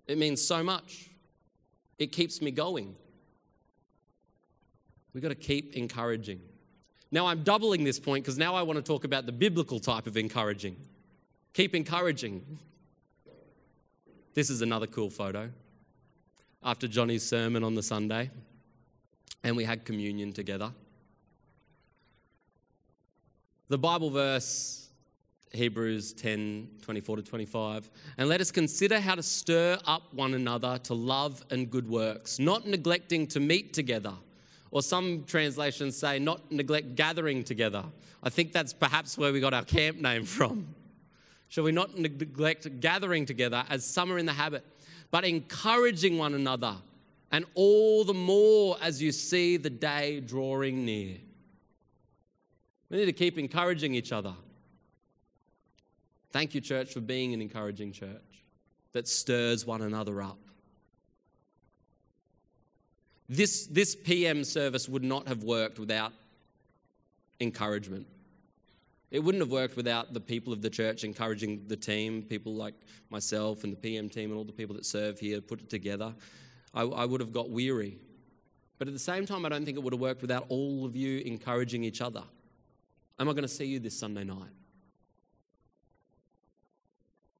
It 0.06 0.18
means 0.18 0.40
so 0.40 0.62
much. 0.62 1.10
It 1.98 2.12
keeps 2.12 2.40
me 2.40 2.50
going. 2.50 2.94
We've 5.12 5.22
got 5.22 5.30
to 5.30 5.34
keep 5.34 5.74
encouraging. 5.74 6.40
Now 7.10 7.26
I'm 7.26 7.42
doubling 7.42 7.82
this 7.82 7.98
point 7.98 8.24
because 8.24 8.38
now 8.38 8.54
I 8.54 8.62
want 8.62 8.76
to 8.76 8.82
talk 8.82 9.04
about 9.04 9.26
the 9.26 9.32
biblical 9.32 9.80
type 9.80 10.06
of 10.06 10.16
encouraging. 10.16 10.76
Keep 11.54 11.74
encouraging. 11.74 12.58
This 14.34 14.48
is 14.48 14.62
another 14.62 14.86
cool 14.86 15.10
photo. 15.10 15.50
After 16.62 16.86
Johnny's 16.86 17.24
sermon 17.24 17.64
on 17.64 17.74
the 17.74 17.82
Sunday, 17.82 18.30
and 19.42 19.56
we 19.56 19.64
had 19.64 19.84
communion 19.84 20.32
together. 20.32 20.72
The 23.68 23.78
Bible 23.78 24.10
verse, 24.10 24.88
Hebrews 25.52 26.12
10 26.14 26.68
24 26.82 27.16
to 27.16 27.22
25, 27.22 27.90
and 28.18 28.28
let 28.28 28.40
us 28.40 28.50
consider 28.50 29.00
how 29.00 29.14
to 29.14 29.22
stir 29.22 29.78
up 29.86 30.12
one 30.12 30.34
another 30.34 30.78
to 30.84 30.94
love 30.94 31.44
and 31.50 31.70
good 31.70 31.88
works, 31.88 32.38
not 32.38 32.66
neglecting 32.66 33.26
to 33.28 33.40
meet 33.40 33.72
together 33.72 34.14
or 34.70 34.82
some 34.82 35.24
translations 35.24 35.96
say, 35.96 36.18
not 36.18 36.50
neglect 36.50 36.94
gathering 36.94 37.42
together. 37.42 37.84
I 38.22 38.30
think 38.30 38.52
that's 38.52 38.72
perhaps 38.72 39.18
where 39.18 39.32
we 39.32 39.40
got 39.40 39.54
our 39.54 39.64
camp 39.64 39.98
name 39.98 40.24
from. 40.24 40.74
Shall 41.48 41.64
we 41.64 41.72
not 41.72 41.98
neglect 41.98 42.80
gathering 42.80 43.26
together 43.26 43.64
as 43.68 43.84
some 43.84 44.12
are 44.12 44.18
in 44.18 44.26
the 44.26 44.32
habit, 44.32 44.64
but 45.10 45.24
encouraging 45.24 46.16
one 46.16 46.34
another, 46.34 46.76
and 47.32 47.44
all 47.54 48.04
the 48.04 48.14
more 48.14 48.76
as 48.80 49.00
you 49.00 49.12
see 49.12 49.56
the 49.56 49.70
day 49.70 50.20
drawing 50.20 50.84
near? 50.84 51.16
We 52.88 52.96
need 52.98 53.06
to 53.06 53.12
keep 53.12 53.38
encouraging 53.38 53.94
each 53.94 54.12
other. 54.12 54.34
Thank 56.32 56.54
you, 56.54 56.60
church, 56.60 56.92
for 56.92 57.00
being 57.00 57.34
an 57.34 57.40
encouraging 57.40 57.92
church 57.92 58.44
that 58.92 59.06
stirs 59.06 59.66
one 59.66 59.82
another 59.82 60.22
up. 60.22 60.38
This, 63.28 63.66
this 63.66 63.94
PM 63.94 64.42
service 64.42 64.88
would 64.88 65.04
not 65.04 65.28
have 65.28 65.44
worked 65.44 65.78
without 65.78 66.12
encouragement. 67.38 68.06
It 69.12 69.20
wouldn't 69.20 69.42
have 69.42 69.50
worked 69.50 69.76
without 69.76 70.12
the 70.12 70.20
people 70.20 70.52
of 70.52 70.62
the 70.62 70.70
church 70.70 71.04
encouraging 71.04 71.64
the 71.66 71.76
team, 71.76 72.22
people 72.22 72.54
like 72.54 72.74
myself 73.08 73.64
and 73.64 73.72
the 73.72 73.76
PM 73.76 74.08
team 74.08 74.30
and 74.30 74.38
all 74.38 74.44
the 74.44 74.52
people 74.52 74.74
that 74.76 74.84
serve 74.84 75.18
here 75.18 75.40
put 75.40 75.60
it 75.60 75.70
together. 75.70 76.12
I, 76.74 76.82
I 76.82 77.04
would 77.04 77.20
have 77.20 77.32
got 77.32 77.50
weary. 77.50 77.98
But 78.78 78.88
at 78.88 78.94
the 78.94 79.00
same 79.00 79.26
time, 79.26 79.44
I 79.44 79.48
don't 79.48 79.64
think 79.64 79.76
it 79.76 79.82
would 79.82 79.92
have 79.92 80.00
worked 80.00 80.22
without 80.22 80.46
all 80.48 80.86
of 80.86 80.96
you 80.96 81.18
encouraging 81.20 81.84
each 81.84 82.00
other. 82.00 82.22
Am 83.18 83.28
I 83.28 83.32
going 83.32 83.42
to 83.42 83.48
see 83.48 83.66
you 83.66 83.78
this 83.78 83.98
Sunday 83.98 84.24
night? 84.24 84.48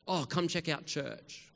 Oh, 0.07 0.27
come 0.29 0.49
check 0.49 0.69
out 0.69 0.87
church. 0.87 1.51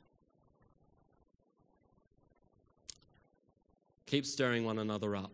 Keep 4.07 4.25
stirring 4.25 4.65
one 4.65 4.79
another 4.79 5.15
up. 5.15 5.31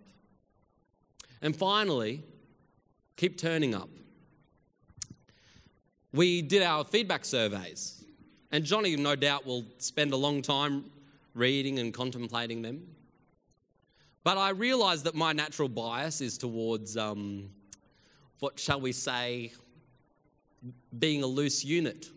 And 1.42 1.56
finally, 1.56 2.24
keep 3.16 3.38
turning 3.38 3.74
up. 3.74 3.90
We 6.14 6.42
did 6.42 6.62
our 6.62 6.84
feedback 6.84 7.24
surveys, 7.24 8.04
and 8.52 8.66
Johnny, 8.66 8.96
no 8.98 9.16
doubt, 9.16 9.46
will 9.46 9.66
spend 9.78 10.12
a 10.12 10.18
long 10.18 10.42
time 10.42 10.91
reading 11.34 11.80
and 11.80 11.94
contemplating 11.94 12.62
them. 12.62 12.88
But 14.24 14.38
I 14.38 14.50
realised 14.50 15.06
that 15.06 15.16
my 15.16 15.34
natural 15.34 15.68
bias 15.68 16.22
is 16.22 16.38
towards, 16.38 16.96
um, 16.96 17.50
what 18.40 18.60
shall 18.60 18.80
we 18.80 18.92
say, 18.92 19.52
being 20.98 21.24
a 21.24 21.28
loose 21.28 21.66
unit. 21.66 22.08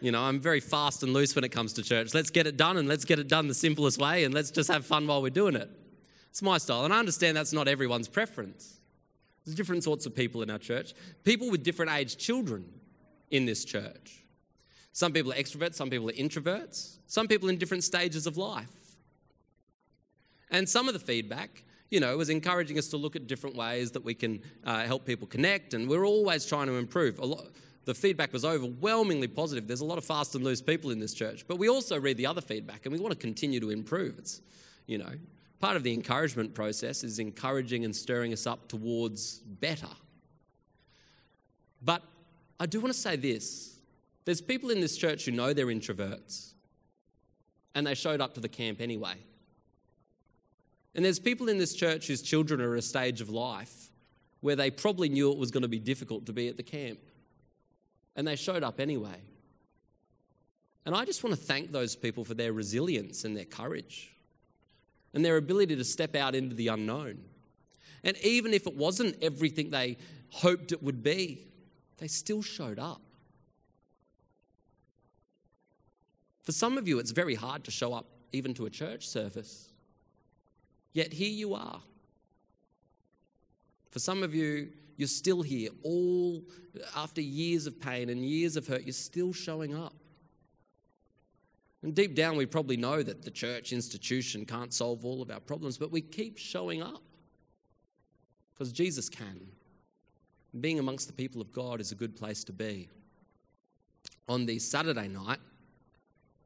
You 0.00 0.12
know, 0.12 0.22
I'm 0.22 0.38
very 0.38 0.60
fast 0.60 1.02
and 1.02 1.12
loose 1.12 1.34
when 1.34 1.44
it 1.44 1.48
comes 1.48 1.72
to 1.74 1.82
church. 1.82 2.14
Let's 2.14 2.30
get 2.30 2.46
it 2.46 2.56
done 2.56 2.76
and 2.76 2.86
let's 2.86 3.04
get 3.04 3.18
it 3.18 3.26
done 3.26 3.48
the 3.48 3.54
simplest 3.54 3.98
way 3.98 4.24
and 4.24 4.34
let's 4.34 4.50
just 4.50 4.70
have 4.70 4.84
fun 4.84 5.06
while 5.06 5.22
we're 5.22 5.30
doing 5.30 5.56
it. 5.56 5.70
It's 6.28 6.42
my 6.42 6.58
style. 6.58 6.84
And 6.84 6.92
I 6.92 6.98
understand 6.98 7.36
that's 7.36 7.52
not 7.52 7.68
everyone's 7.68 8.08
preference. 8.08 8.80
There's 9.44 9.56
different 9.56 9.82
sorts 9.82 10.04
of 10.04 10.14
people 10.14 10.42
in 10.42 10.50
our 10.50 10.58
church, 10.58 10.94
people 11.22 11.50
with 11.50 11.62
different 11.62 11.92
age 11.92 12.16
children 12.16 12.66
in 13.30 13.46
this 13.46 13.64
church. 13.64 14.23
Some 14.94 15.12
people 15.12 15.32
are 15.32 15.36
extroverts, 15.36 15.74
some 15.74 15.90
people 15.90 16.08
are 16.08 16.12
introverts, 16.12 16.98
some 17.08 17.26
people 17.26 17.48
in 17.48 17.58
different 17.58 17.82
stages 17.82 18.28
of 18.28 18.36
life. 18.36 18.68
And 20.52 20.68
some 20.68 20.86
of 20.86 20.94
the 20.94 21.00
feedback, 21.00 21.64
you 21.90 21.98
know, 21.98 22.16
was 22.16 22.30
encouraging 22.30 22.78
us 22.78 22.86
to 22.90 22.96
look 22.96 23.16
at 23.16 23.26
different 23.26 23.56
ways 23.56 23.90
that 23.90 24.04
we 24.04 24.14
can 24.14 24.40
uh, 24.62 24.84
help 24.84 25.04
people 25.04 25.26
connect, 25.26 25.74
and 25.74 25.88
we're 25.88 26.06
always 26.06 26.46
trying 26.46 26.68
to 26.68 26.74
improve. 26.74 27.18
A 27.18 27.26
lot, 27.26 27.48
the 27.86 27.94
feedback 27.94 28.32
was 28.32 28.44
overwhelmingly 28.44 29.26
positive. 29.26 29.66
There's 29.66 29.80
a 29.80 29.84
lot 29.84 29.98
of 29.98 30.04
fast 30.04 30.36
and 30.36 30.44
loose 30.44 30.62
people 30.62 30.92
in 30.92 31.00
this 31.00 31.12
church, 31.12 31.44
but 31.48 31.58
we 31.58 31.68
also 31.68 31.98
read 31.98 32.16
the 32.16 32.26
other 32.26 32.40
feedback 32.40 32.86
and 32.86 32.92
we 32.92 33.00
want 33.00 33.12
to 33.12 33.18
continue 33.18 33.58
to 33.58 33.70
improve. 33.70 34.16
It's, 34.20 34.42
you 34.86 34.98
know, 34.98 35.10
part 35.58 35.74
of 35.76 35.82
the 35.82 35.92
encouragement 35.92 36.54
process 36.54 37.02
is 37.02 37.18
encouraging 37.18 37.84
and 37.84 37.94
stirring 37.94 38.32
us 38.32 38.46
up 38.46 38.68
towards 38.68 39.38
better. 39.40 39.90
But 41.82 42.02
I 42.60 42.66
do 42.66 42.80
want 42.80 42.94
to 42.94 42.98
say 42.98 43.16
this 43.16 43.73
there's 44.24 44.40
people 44.40 44.70
in 44.70 44.80
this 44.80 44.96
church 44.96 45.24
who 45.24 45.32
know 45.32 45.52
they're 45.52 45.66
introverts, 45.66 46.52
and 47.74 47.86
they 47.86 47.94
showed 47.94 48.20
up 48.20 48.34
to 48.34 48.40
the 48.40 48.48
camp 48.48 48.80
anyway. 48.80 49.16
And 50.94 51.04
there's 51.04 51.18
people 51.18 51.48
in 51.48 51.58
this 51.58 51.74
church 51.74 52.06
whose 52.06 52.22
children 52.22 52.60
are 52.60 52.74
at 52.74 52.78
a 52.78 52.82
stage 52.82 53.20
of 53.20 53.28
life 53.28 53.90
where 54.40 54.56
they 54.56 54.70
probably 54.70 55.08
knew 55.08 55.32
it 55.32 55.38
was 55.38 55.50
going 55.50 55.62
to 55.62 55.68
be 55.68 55.78
difficult 55.78 56.26
to 56.26 56.32
be 56.32 56.48
at 56.48 56.56
the 56.56 56.62
camp, 56.62 56.98
and 58.14 58.26
they 58.26 58.36
showed 58.36 58.62
up 58.62 58.78
anyway. 58.78 59.20
And 60.86 60.94
I 60.94 61.04
just 61.04 61.24
want 61.24 61.34
to 61.34 61.42
thank 61.42 61.72
those 61.72 61.96
people 61.96 62.24
for 62.24 62.34
their 62.34 62.52
resilience 62.52 63.24
and 63.24 63.36
their 63.36 63.46
courage 63.46 64.14
and 65.14 65.24
their 65.24 65.36
ability 65.36 65.76
to 65.76 65.84
step 65.84 66.14
out 66.14 66.34
into 66.34 66.54
the 66.54 66.68
unknown. 66.68 67.18
And 68.02 68.18
even 68.18 68.52
if 68.52 68.66
it 68.66 68.76
wasn't 68.76 69.16
everything 69.22 69.70
they 69.70 69.96
hoped 70.30 70.72
it 70.72 70.82
would 70.82 71.02
be, 71.02 71.46
they 71.98 72.08
still 72.08 72.42
showed 72.42 72.78
up. 72.78 73.00
For 76.44 76.52
some 76.52 76.78
of 76.78 76.86
you, 76.86 76.98
it's 76.98 77.10
very 77.10 77.34
hard 77.34 77.64
to 77.64 77.70
show 77.70 77.92
up 77.92 78.06
even 78.32 78.54
to 78.54 78.66
a 78.66 78.70
church 78.70 79.08
service. 79.08 79.72
Yet 80.92 81.12
here 81.12 81.30
you 81.30 81.54
are. 81.54 81.80
For 83.90 83.98
some 83.98 84.22
of 84.22 84.34
you, 84.34 84.68
you're 84.96 85.08
still 85.08 85.42
here, 85.42 85.70
all 85.82 86.42
after 86.94 87.20
years 87.20 87.66
of 87.66 87.80
pain 87.80 88.10
and 88.10 88.24
years 88.24 88.56
of 88.56 88.66
hurt, 88.66 88.82
you're 88.84 88.92
still 88.92 89.32
showing 89.32 89.74
up. 89.74 89.94
And 91.82 91.94
deep 91.94 92.14
down, 92.14 92.36
we 92.36 92.46
probably 92.46 92.76
know 92.76 93.02
that 93.02 93.22
the 93.22 93.30
church 93.30 93.72
institution 93.72 94.46
can't 94.46 94.72
solve 94.72 95.04
all 95.04 95.20
of 95.20 95.30
our 95.30 95.40
problems, 95.40 95.78
but 95.78 95.90
we 95.90 96.00
keep 96.00 96.38
showing 96.38 96.82
up 96.82 97.02
because 98.52 98.72
Jesus 98.72 99.08
can. 99.08 99.48
Being 100.60 100.78
amongst 100.78 101.08
the 101.08 101.12
people 101.12 101.40
of 101.40 101.52
God 101.52 101.80
is 101.80 101.92
a 101.92 101.94
good 101.94 102.16
place 102.16 102.44
to 102.44 102.52
be. 102.52 102.88
On 104.28 104.46
the 104.46 104.58
Saturday 104.58 105.08
night, 105.08 105.40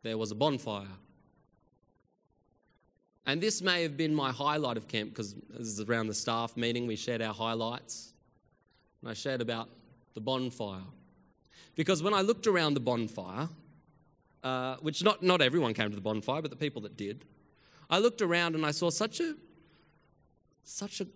there 0.03 0.17
was 0.17 0.31
a 0.31 0.35
bonfire. 0.35 0.87
And 3.27 3.41
this 3.43 3.61
may 3.61 3.83
have 3.83 3.97
been 3.97 4.15
my 4.15 4.33
highlight 4.33 4.77
of 4.77 4.89
camp 4.89 5.11
because 5.11 5.35
this 5.51 5.69
is 5.69 5.81
around 5.81 6.07
the 6.07 6.15
staff 6.15 6.57
meeting, 6.57 6.87
we 6.87 6.97
shared 6.97 7.21
our 7.21 7.35
highlights. 7.35 8.13
And 9.03 9.11
I 9.11 9.15
shared 9.15 9.43
about 9.43 9.69
the 10.15 10.21
bonfire. 10.21 10.81
Because 11.77 12.03
when 12.03 12.15
I 12.15 12.23
looked 12.23 12.47
around 12.47 12.75
the 12.75 12.81
bonfire, 12.81 13.49
uh, 14.43 14.77
which 14.77 15.05
not, 15.05 15.23
not 15.23 15.43
everyone 15.43 15.75
came 15.75 15.91
to 15.91 15.95
the 15.95 16.01
bonfire, 16.01 16.41
but 16.41 16.51
the 16.51 16.57
people 16.57 16.83
that 16.83 16.97
did, 16.97 17.25
I 17.91 17.99
looked 17.99 18.23
around 18.23 18.55
and 18.55 18.65
I 18.65 18.71
saw 18.71 18.91
such 18.91 19.21
a, 19.21 19.35
such 20.65 21.01
a, 21.01 21.07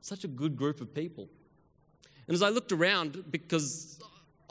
such 0.00 0.24
a 0.24 0.28
good 0.28 0.56
group 0.56 0.80
of 0.80 0.92
people. 0.94 1.28
And 2.26 2.34
as 2.34 2.42
I 2.42 2.48
looked 2.48 2.72
around, 2.72 3.24
because 3.30 4.00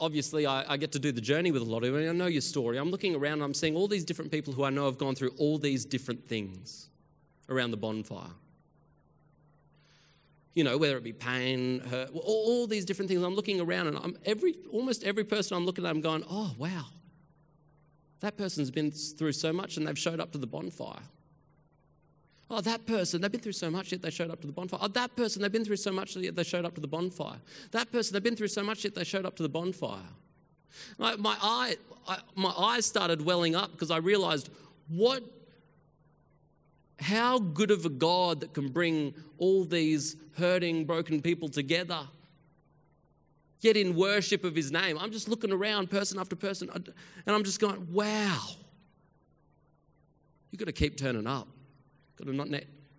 obviously 0.00 0.46
I, 0.46 0.64
I, 0.72 0.76
get 0.76 0.92
to 0.92 0.98
do 0.98 1.12
the 1.12 1.20
journey 1.20 1.52
with 1.52 1.62
a 1.62 1.64
lot 1.64 1.84
of 1.84 1.94
you, 1.94 2.08
I 2.08 2.12
know 2.12 2.26
your 2.26 2.40
story. 2.40 2.78
I'm 2.78 2.90
looking 2.90 3.14
around 3.14 3.34
and 3.34 3.42
I'm 3.42 3.54
seeing 3.54 3.76
all 3.76 3.86
these 3.86 4.04
different 4.04 4.32
people 4.32 4.52
who 4.52 4.64
I 4.64 4.70
know 4.70 4.86
have 4.86 4.98
gone 4.98 5.14
through 5.14 5.32
all 5.38 5.58
these 5.58 5.84
different 5.84 6.26
things 6.26 6.88
around 7.48 7.70
the 7.70 7.76
bonfire. 7.76 8.30
You 10.54 10.64
know, 10.64 10.78
whether 10.78 10.96
it 10.96 11.04
be 11.04 11.12
pain, 11.12 11.80
hurt, 11.80 12.10
all, 12.12 12.22
all 12.24 12.66
these 12.66 12.84
different 12.84 13.08
things. 13.08 13.22
I'm 13.22 13.36
looking 13.36 13.60
around 13.60 13.88
and 13.88 13.98
I'm 13.98 14.16
every, 14.24 14.56
almost 14.72 15.04
every 15.04 15.24
person 15.24 15.56
I'm 15.56 15.64
looking 15.64 15.84
at, 15.84 15.90
I'm 15.90 16.00
going, 16.00 16.24
oh, 16.28 16.54
wow, 16.58 16.86
that 18.20 18.36
person's 18.36 18.70
been 18.70 18.90
through 18.90 19.32
so 19.32 19.52
much 19.52 19.76
and 19.76 19.86
they've 19.86 19.98
showed 19.98 20.18
up 20.18 20.32
to 20.32 20.38
the 20.38 20.46
bonfire. 20.46 21.02
Oh, 22.52 22.60
that 22.60 22.84
person, 22.84 23.20
they've 23.20 23.30
been 23.30 23.40
through 23.40 23.52
so 23.52 23.70
much 23.70 23.92
yet 23.92 24.02
they 24.02 24.10
showed 24.10 24.30
up 24.30 24.40
to 24.40 24.46
the 24.48 24.52
bonfire. 24.52 24.80
Oh, 24.82 24.88
that 24.88 25.14
person, 25.14 25.40
they've 25.40 25.52
been 25.52 25.64
through 25.64 25.76
so 25.76 25.92
much 25.92 26.16
yet 26.16 26.34
they 26.34 26.42
showed 26.42 26.64
up 26.64 26.74
to 26.74 26.80
the 26.80 26.88
bonfire. 26.88 27.38
That 27.70 27.92
person, 27.92 28.12
they've 28.12 28.22
been 28.22 28.34
through 28.34 28.48
so 28.48 28.64
much 28.64 28.82
yet 28.82 28.96
they 28.96 29.04
showed 29.04 29.24
up 29.24 29.36
to 29.36 29.44
the 29.44 29.48
bonfire. 29.48 30.00
My, 30.98 31.14
my, 31.14 31.36
eye, 31.40 31.76
I, 32.08 32.18
my 32.34 32.50
eyes 32.50 32.86
started 32.86 33.24
welling 33.24 33.54
up 33.54 33.70
because 33.70 33.92
I 33.92 33.98
realized 33.98 34.50
what, 34.88 35.22
how 36.98 37.38
good 37.38 37.70
of 37.70 37.86
a 37.86 37.88
God 37.88 38.40
that 38.40 38.52
can 38.52 38.68
bring 38.68 39.14
all 39.38 39.64
these 39.64 40.16
hurting, 40.36 40.86
broken 40.86 41.22
people 41.22 41.48
together 41.48 42.00
yet 43.60 43.76
in 43.76 43.94
worship 43.94 44.42
of 44.42 44.56
his 44.56 44.72
name. 44.72 44.98
I'm 44.98 45.12
just 45.12 45.28
looking 45.28 45.52
around 45.52 45.90
person 45.90 46.18
after 46.18 46.34
person, 46.34 46.68
and 46.74 46.92
I'm 47.26 47.44
just 47.44 47.60
going, 47.60 47.86
wow. 47.92 48.48
You've 50.50 50.58
got 50.58 50.66
to 50.66 50.72
keep 50.72 50.96
turning 50.96 51.26
up. 51.26 51.46
Got 52.20 52.26
to 52.26 52.36
not 52.36 52.48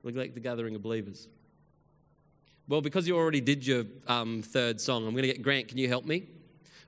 neglect 0.04 0.34
the 0.34 0.40
gathering 0.40 0.74
of 0.74 0.82
believers. 0.82 1.28
Well, 2.68 2.82
because 2.82 3.08
you 3.08 3.16
already 3.16 3.42
did 3.42 3.66
your 3.66 3.86
um, 4.08 4.42
third 4.42 4.82
song, 4.82 5.06
I'm 5.06 5.12
going 5.12 5.24
to 5.24 5.28
get 5.28 5.44
Grant, 5.44 5.68
can 5.68 5.78
you 5.78 5.88
help 5.88 6.06
me? 6.06 6.24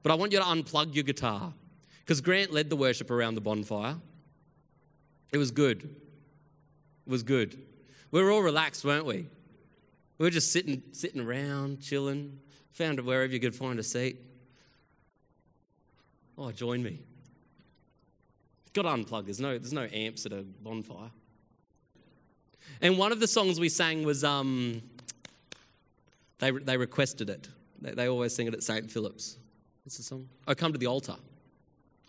But 0.01 0.11
I 0.11 0.15
want 0.15 0.31
you 0.31 0.39
to 0.39 0.45
unplug 0.45 0.95
your 0.95 1.03
guitar 1.03 1.53
because 1.99 2.21
Grant 2.21 2.51
led 2.51 2.71
the 2.71 2.75
worship 2.75 3.11
around 3.11 3.35
the 3.35 3.41
bonfire. 3.41 3.97
It 5.31 5.37
was 5.37 5.51
good. 5.51 5.83
It 7.05 7.11
was 7.11 7.21
good. 7.21 7.61
We 8.09 8.23
were 8.23 8.31
all 8.31 8.41
relaxed, 8.41 8.83
weren't 8.83 9.05
we? 9.05 9.27
We 10.17 10.25
were 10.25 10.31
just 10.31 10.51
sitting, 10.51 10.81
sitting 10.91 11.21
around, 11.21 11.81
chilling, 11.81 12.39
Found 12.73 12.99
wherever 13.01 13.31
you 13.31 13.39
could 13.39 13.55
find 13.55 13.77
a 13.77 13.83
seat. 13.83 14.17
Oh, 16.37 16.51
join 16.51 16.81
me. 16.81 17.01
Got 18.73 18.83
to 18.83 18.89
unplug. 18.89 19.25
There's 19.25 19.39
no, 19.39 19.59
there's 19.59 19.73
no 19.73 19.87
amps 19.93 20.25
at 20.25 20.31
a 20.31 20.41
bonfire. 20.41 21.11
And 22.81 22.97
one 22.97 23.11
of 23.11 23.19
the 23.19 23.27
songs 23.27 23.59
we 23.59 23.69
sang 23.69 24.03
was, 24.03 24.23
um, 24.23 24.81
they, 26.39 26.51
they 26.51 26.77
requested 26.77 27.29
it. 27.29 27.47
They, 27.81 27.91
they 27.91 28.09
always 28.09 28.35
sing 28.35 28.47
it 28.47 28.53
at 28.53 28.63
St. 28.63 28.91
Philip's. 28.91 29.37
What's 29.83 29.97
the 29.97 30.03
song? 30.03 30.27
I 30.47 30.53
Come 30.53 30.73
to 30.73 30.79
the 30.79 30.87
Altar. 30.87 31.15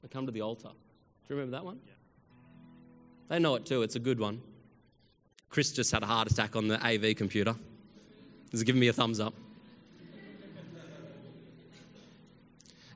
I 0.03 0.09
Come 0.09 0.27
to 0.27 0.33
the 0.33 0.41
Altar. 0.41 0.69
Do 0.69 1.35
you 1.35 1.37
remember 1.37 1.57
that 1.57 1.65
one? 1.65 1.79
Yeah. 1.87 1.93
They 3.29 3.39
know 3.39 3.55
it 3.55 3.67
too. 3.67 3.83
It's 3.83 3.97
a 3.97 4.01
good 4.01 4.21
one. 4.21 4.41
Chris 5.49 5.73
just 5.73 5.93
had 5.93 6.03
a 6.03 6.07
heart 6.07 6.31
attack 6.31 6.57
on 6.57 6.69
the 6.69 6.85
AV 6.85 7.17
computer. 7.17 7.55
He's 8.51 8.63
giving 8.63 8.81
me 8.81 8.89
a 8.89 8.93
thumbs 8.93 9.21
up. 9.21 9.35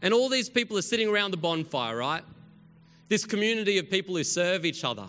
And 0.03 0.14
all 0.14 0.29
these 0.29 0.49
people 0.49 0.79
are 0.79 0.83
sitting 0.83 1.09
around 1.09 1.33
the 1.33 1.37
bonfire, 1.37 1.97
right? 1.97 2.23
This 3.09 3.25
community 3.25 3.79
of 3.79 3.90
people 3.90 4.16
who 4.16 4.23
serve 4.23 4.64
each 4.64 4.85
other. 4.85 5.07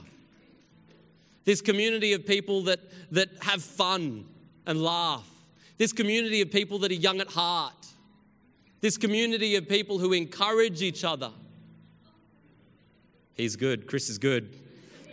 This 1.46 1.62
community 1.62 2.14
of 2.14 2.26
people 2.26 2.64
that, 2.64 2.80
that 3.12 3.30
have 3.42 3.64
fun 3.64 4.26
and 4.66 4.82
laugh. 4.82 5.28
This 5.78 5.94
community 5.94 6.42
of 6.42 6.52
people 6.52 6.80
that 6.80 6.92
are 6.92 6.96
young 6.96 7.22
at 7.22 7.28
heart. 7.28 7.88
This 8.82 8.98
community 8.98 9.56
of 9.56 9.68
people 9.68 10.00
who 10.00 10.14
encourage 10.14 10.82
each 10.82 11.04
other. 11.04 11.32
He's 13.34 13.56
good. 13.56 13.88
Chris 13.88 14.10
is 14.10 14.18
good. 14.18 14.54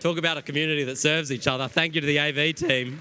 Talk 0.01 0.19
about 0.19 0.37
a 0.37 0.43
community 0.43 0.85
that 0.85 0.99
serves 0.99 1.33
each 1.33 1.47
other. 1.47 1.69
Thank 1.69 1.95
you 1.95 2.01
to 2.01 2.07
the 2.07 2.19
AV 2.19 2.55
team. 2.55 3.01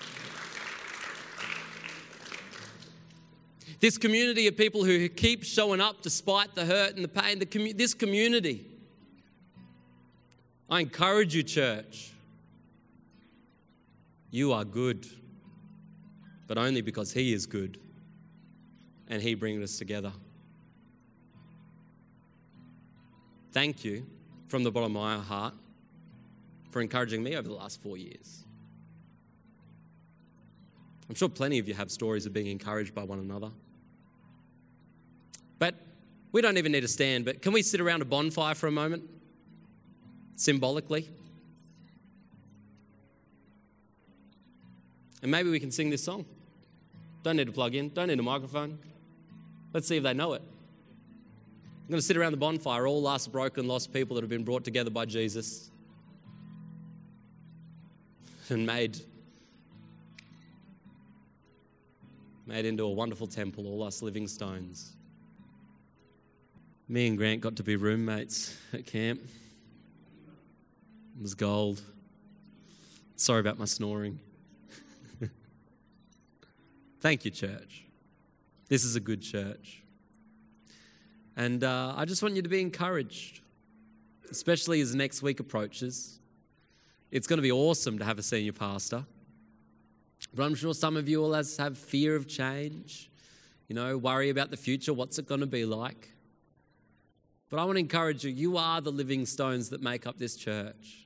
This 3.80 3.98
community 3.98 4.48
of 4.48 4.58
people 4.58 4.84
who 4.84 5.10
keep 5.10 5.44
showing 5.44 5.82
up 5.82 6.02
despite 6.02 6.56
the 6.56 6.66
hurt 6.66 6.96
and 6.96 7.04
the 7.04 7.10
pain, 7.10 7.40
the 7.40 7.46
commu- 7.46 7.78
this 7.78 7.94
community. 7.94 8.66
I 10.70 10.80
encourage 10.80 11.36
you, 11.36 11.44
church. 11.44 12.12
You 14.32 14.54
are 14.54 14.66
good, 14.66 15.08
but 16.48 16.58
only 16.58 16.82
because 16.82 17.12
He 17.12 17.34
is 17.34 17.46
good 17.46 17.80
and 19.08 19.22
He 19.22 19.36
brings 19.36 19.64
us 19.64 19.78
together. 19.78 20.12
Thank 23.52 23.86
you 23.86 24.06
from 24.48 24.64
the 24.64 24.72
bottom 24.72 24.96
of 24.96 25.02
my 25.02 25.18
heart 25.18 25.54
for 26.72 26.82
encouraging 26.82 27.24
me 27.24 27.36
over 27.36 27.48
the 27.48 27.54
last 27.54 27.82
four 27.82 27.98
years. 27.98 28.44
I'm 31.08 31.16
sure 31.16 31.30
plenty 31.30 31.60
of 31.60 31.68
you 31.68 31.74
have 31.74 31.92
stories 31.92 32.26
of 32.26 32.34
being 32.34 32.48
encouraged 32.48 32.94
by 32.94 33.04
one 33.04 33.20
another. 33.20 33.52
But 35.60 35.76
we 36.32 36.42
don't 36.42 36.58
even 36.58 36.72
need 36.72 36.82
to 36.82 36.88
stand, 36.88 37.26
but 37.26 37.42
can 37.42 37.54
we 37.54 37.62
sit 37.62 37.80
around 37.80 38.02
a 38.02 38.06
bonfire 38.06 38.56
for 38.56 38.68
a 38.68 38.72
moment? 38.72 39.04
Symbolically. 40.36 41.10
And 45.26 45.32
maybe 45.32 45.50
we 45.50 45.60
can 45.60 45.72
sing 45.72 45.90
this 45.90 46.04
song. 46.04 46.24
Don't 47.24 47.38
need 47.38 47.48
to 47.48 47.52
plug 47.52 47.74
in, 47.74 47.90
don't 47.90 48.10
need 48.10 48.20
a 48.20 48.22
microphone. 48.22 48.78
Let's 49.74 49.88
see 49.88 49.98
if 49.98 50.04
they 50.04 50.14
know 50.14 50.34
it. 50.34 50.44
I'm 50.44 51.90
going 51.90 51.98
to 51.98 52.06
sit 52.06 52.16
around 52.16 52.34
the 52.34 52.38
bonfire, 52.38 52.86
all 52.86 53.08
us 53.08 53.26
broken, 53.26 53.68
lost 53.68 53.92
people 53.92 54.14
that 54.14 54.22
have 54.22 54.30
been 54.30 54.44
brought 54.44 54.64
together 54.64 54.92
by 54.92 55.06
Jesus 55.06 55.72
and 58.50 58.68
made 58.68 59.00
made 62.46 62.68
into 62.68 62.84
a 62.84 62.92
wonderful 62.92 63.26
temple, 63.26 63.66
all 63.66 63.82
us 63.82 64.04
living 64.04 64.28
stones. 64.28 64.96
Me 66.88 67.08
and 67.08 67.18
Grant 67.18 67.42
got 67.42 67.56
to 67.56 67.64
be 67.64 67.76
roommates 67.78 68.56
at 68.74 68.86
camp. 68.86 69.22
It 71.18 71.24
was 71.24 71.34
gold. 71.34 71.82
Sorry 73.16 73.40
about 73.40 73.58
my 73.58 73.66
snoring. 73.66 74.20
Thank 77.06 77.24
you, 77.24 77.30
church. 77.30 77.84
This 78.68 78.84
is 78.84 78.96
a 78.96 79.00
good 79.00 79.22
church. 79.22 79.84
And 81.38 81.63
uh, 81.63 81.94
I 81.96 82.04
just 82.04 82.24
want 82.24 82.36
you 82.36 82.41
to 82.41 82.50
be 82.50 82.60
encouraged, 82.60 83.41
especially 84.32 84.82
as 84.82 84.96
next 84.96 85.22
week 85.22 85.39
approaches. 85.39 86.18
It's 87.12 87.28
going 87.28 87.38
to 87.38 87.44
be 87.44 87.52
awesome 87.52 88.00
to 88.00 88.06
have 88.06 88.18
a 88.18 88.24
senior 88.24 88.54
pastor. 88.54 89.06
But 90.34 90.46
I'm 90.46 90.56
sure 90.56 90.74
some 90.74 90.98
of 90.98 91.08
you 91.08 91.20
will 91.20 91.36
have 91.36 91.78
fear 91.78 92.15
of 92.15 92.28
change, 92.28 93.12
you 93.68 93.76
know, 93.76 94.00
worry 94.00 94.32
about 94.32 94.50
the 94.50 94.58
future. 94.58 94.91
What's 94.91 95.20
it 95.20 95.28
going 95.28 95.41
to 95.41 95.46
be 95.46 95.63
like? 95.63 96.10
But 97.52 97.60
I 97.60 97.65
want 97.65 97.76
to 97.76 97.82
encourage 97.82 98.24
you 98.24 98.32
you 98.32 98.58
are 98.58 98.82
the 98.82 98.91
living 98.91 99.28
stones 99.28 99.70
that 99.70 99.84
make 99.84 100.08
up 100.08 100.18
this 100.18 100.36
church. 100.36 101.06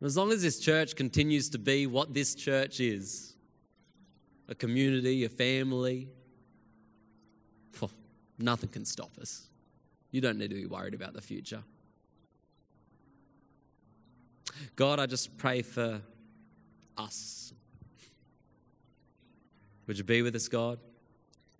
And 0.00 0.06
as 0.06 0.16
long 0.16 0.32
as 0.32 0.42
this 0.42 0.58
church 0.58 0.96
continues 0.96 1.50
to 1.50 1.58
be 1.58 1.86
what 1.86 2.12
this 2.12 2.34
church 2.34 2.80
is 2.80 3.33
a 4.48 4.54
community, 4.54 5.24
a 5.24 5.28
family 5.28 6.08
nothing 8.38 8.68
can 8.68 8.84
stop 8.84 9.16
us. 9.20 9.48
You 10.10 10.20
don't 10.20 10.38
need 10.38 10.50
to 10.50 10.56
be 10.56 10.66
worried 10.66 10.94
about 10.94 11.14
the 11.14 11.20
future. 11.20 11.62
God, 14.76 15.00
I 15.00 15.06
just 15.06 15.36
pray 15.36 15.62
for 15.62 16.00
us. 16.96 17.52
Would 19.86 19.98
you 19.98 20.04
be 20.04 20.22
with 20.22 20.34
us, 20.36 20.48
God? 20.48 20.78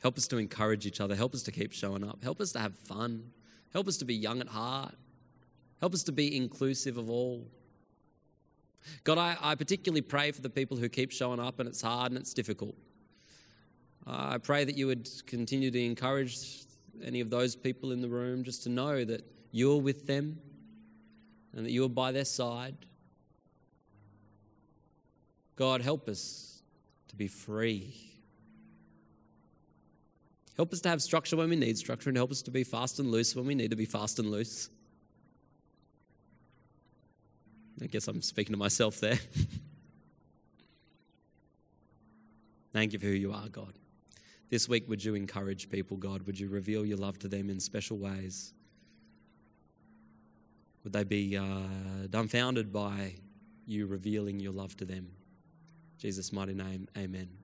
Help 0.00 0.16
us 0.16 0.28
to 0.28 0.38
encourage 0.38 0.86
each 0.86 1.00
other. 1.00 1.14
Help 1.14 1.34
us 1.34 1.42
to 1.44 1.52
keep 1.52 1.72
showing 1.72 2.04
up. 2.04 2.22
Help 2.22 2.40
us 2.40 2.52
to 2.52 2.58
have 2.58 2.74
fun. 2.74 3.30
Help 3.72 3.88
us 3.88 3.96
to 3.98 4.04
be 4.04 4.14
young 4.14 4.40
at 4.40 4.48
heart. 4.48 4.94
Help 5.80 5.94
us 5.94 6.02
to 6.04 6.12
be 6.12 6.36
inclusive 6.36 6.96
of 6.96 7.10
all. 7.10 7.46
God, 9.04 9.18
I, 9.18 9.36
I 9.40 9.54
particularly 9.54 10.02
pray 10.02 10.30
for 10.30 10.40
the 10.40 10.50
people 10.50 10.76
who 10.76 10.88
keep 10.88 11.10
showing 11.10 11.40
up 11.40 11.60
and 11.60 11.68
it's 11.68 11.82
hard 11.82 12.12
and 12.12 12.20
it's 12.20 12.34
difficult. 12.34 12.74
Uh, 14.06 14.32
I 14.32 14.38
pray 14.38 14.64
that 14.64 14.76
you 14.76 14.86
would 14.86 15.08
continue 15.26 15.70
to 15.70 15.84
encourage 15.84 16.64
any 17.02 17.20
of 17.20 17.30
those 17.30 17.56
people 17.56 17.92
in 17.92 18.00
the 18.00 18.08
room 18.08 18.44
just 18.44 18.62
to 18.64 18.68
know 18.68 19.04
that 19.04 19.24
you're 19.50 19.80
with 19.80 20.06
them 20.06 20.38
and 21.54 21.64
that 21.64 21.72
you're 21.72 21.88
by 21.88 22.12
their 22.12 22.24
side. 22.24 22.76
God, 25.56 25.80
help 25.80 26.08
us 26.08 26.62
to 27.08 27.16
be 27.16 27.28
free. 27.28 27.94
Help 30.56 30.72
us 30.72 30.80
to 30.80 30.88
have 30.88 31.02
structure 31.02 31.36
when 31.36 31.48
we 31.48 31.56
need 31.56 31.78
structure 31.78 32.10
and 32.10 32.16
help 32.16 32.30
us 32.30 32.42
to 32.42 32.50
be 32.50 32.64
fast 32.64 32.98
and 32.98 33.10
loose 33.10 33.34
when 33.34 33.46
we 33.46 33.54
need 33.54 33.70
to 33.70 33.76
be 33.76 33.84
fast 33.84 34.18
and 34.18 34.30
loose. 34.30 34.68
I 37.82 37.86
guess 37.86 38.08
I'm 38.08 38.22
speaking 38.22 38.52
to 38.52 38.58
myself 38.58 39.00
there. 39.00 39.18
Thank 42.72 42.92
you 42.92 42.98
for 42.98 43.06
who 43.06 43.12
you 43.12 43.32
are, 43.32 43.48
God. 43.48 43.74
This 44.50 44.68
week, 44.68 44.88
would 44.88 45.04
you 45.04 45.14
encourage 45.14 45.70
people, 45.70 45.96
God? 45.96 46.22
Would 46.26 46.38
you 46.38 46.48
reveal 46.48 46.84
your 46.84 46.98
love 46.98 47.18
to 47.20 47.28
them 47.28 47.50
in 47.50 47.60
special 47.60 47.98
ways? 47.98 48.52
Would 50.82 50.92
they 50.92 51.04
be 51.04 51.36
uh, 51.36 51.42
dumbfounded 52.10 52.72
by 52.72 53.14
you 53.66 53.86
revealing 53.86 54.38
your 54.38 54.52
love 54.52 54.76
to 54.76 54.84
them? 54.84 55.10
Jesus' 55.98 56.32
mighty 56.32 56.54
name, 56.54 56.88
amen. 56.96 57.43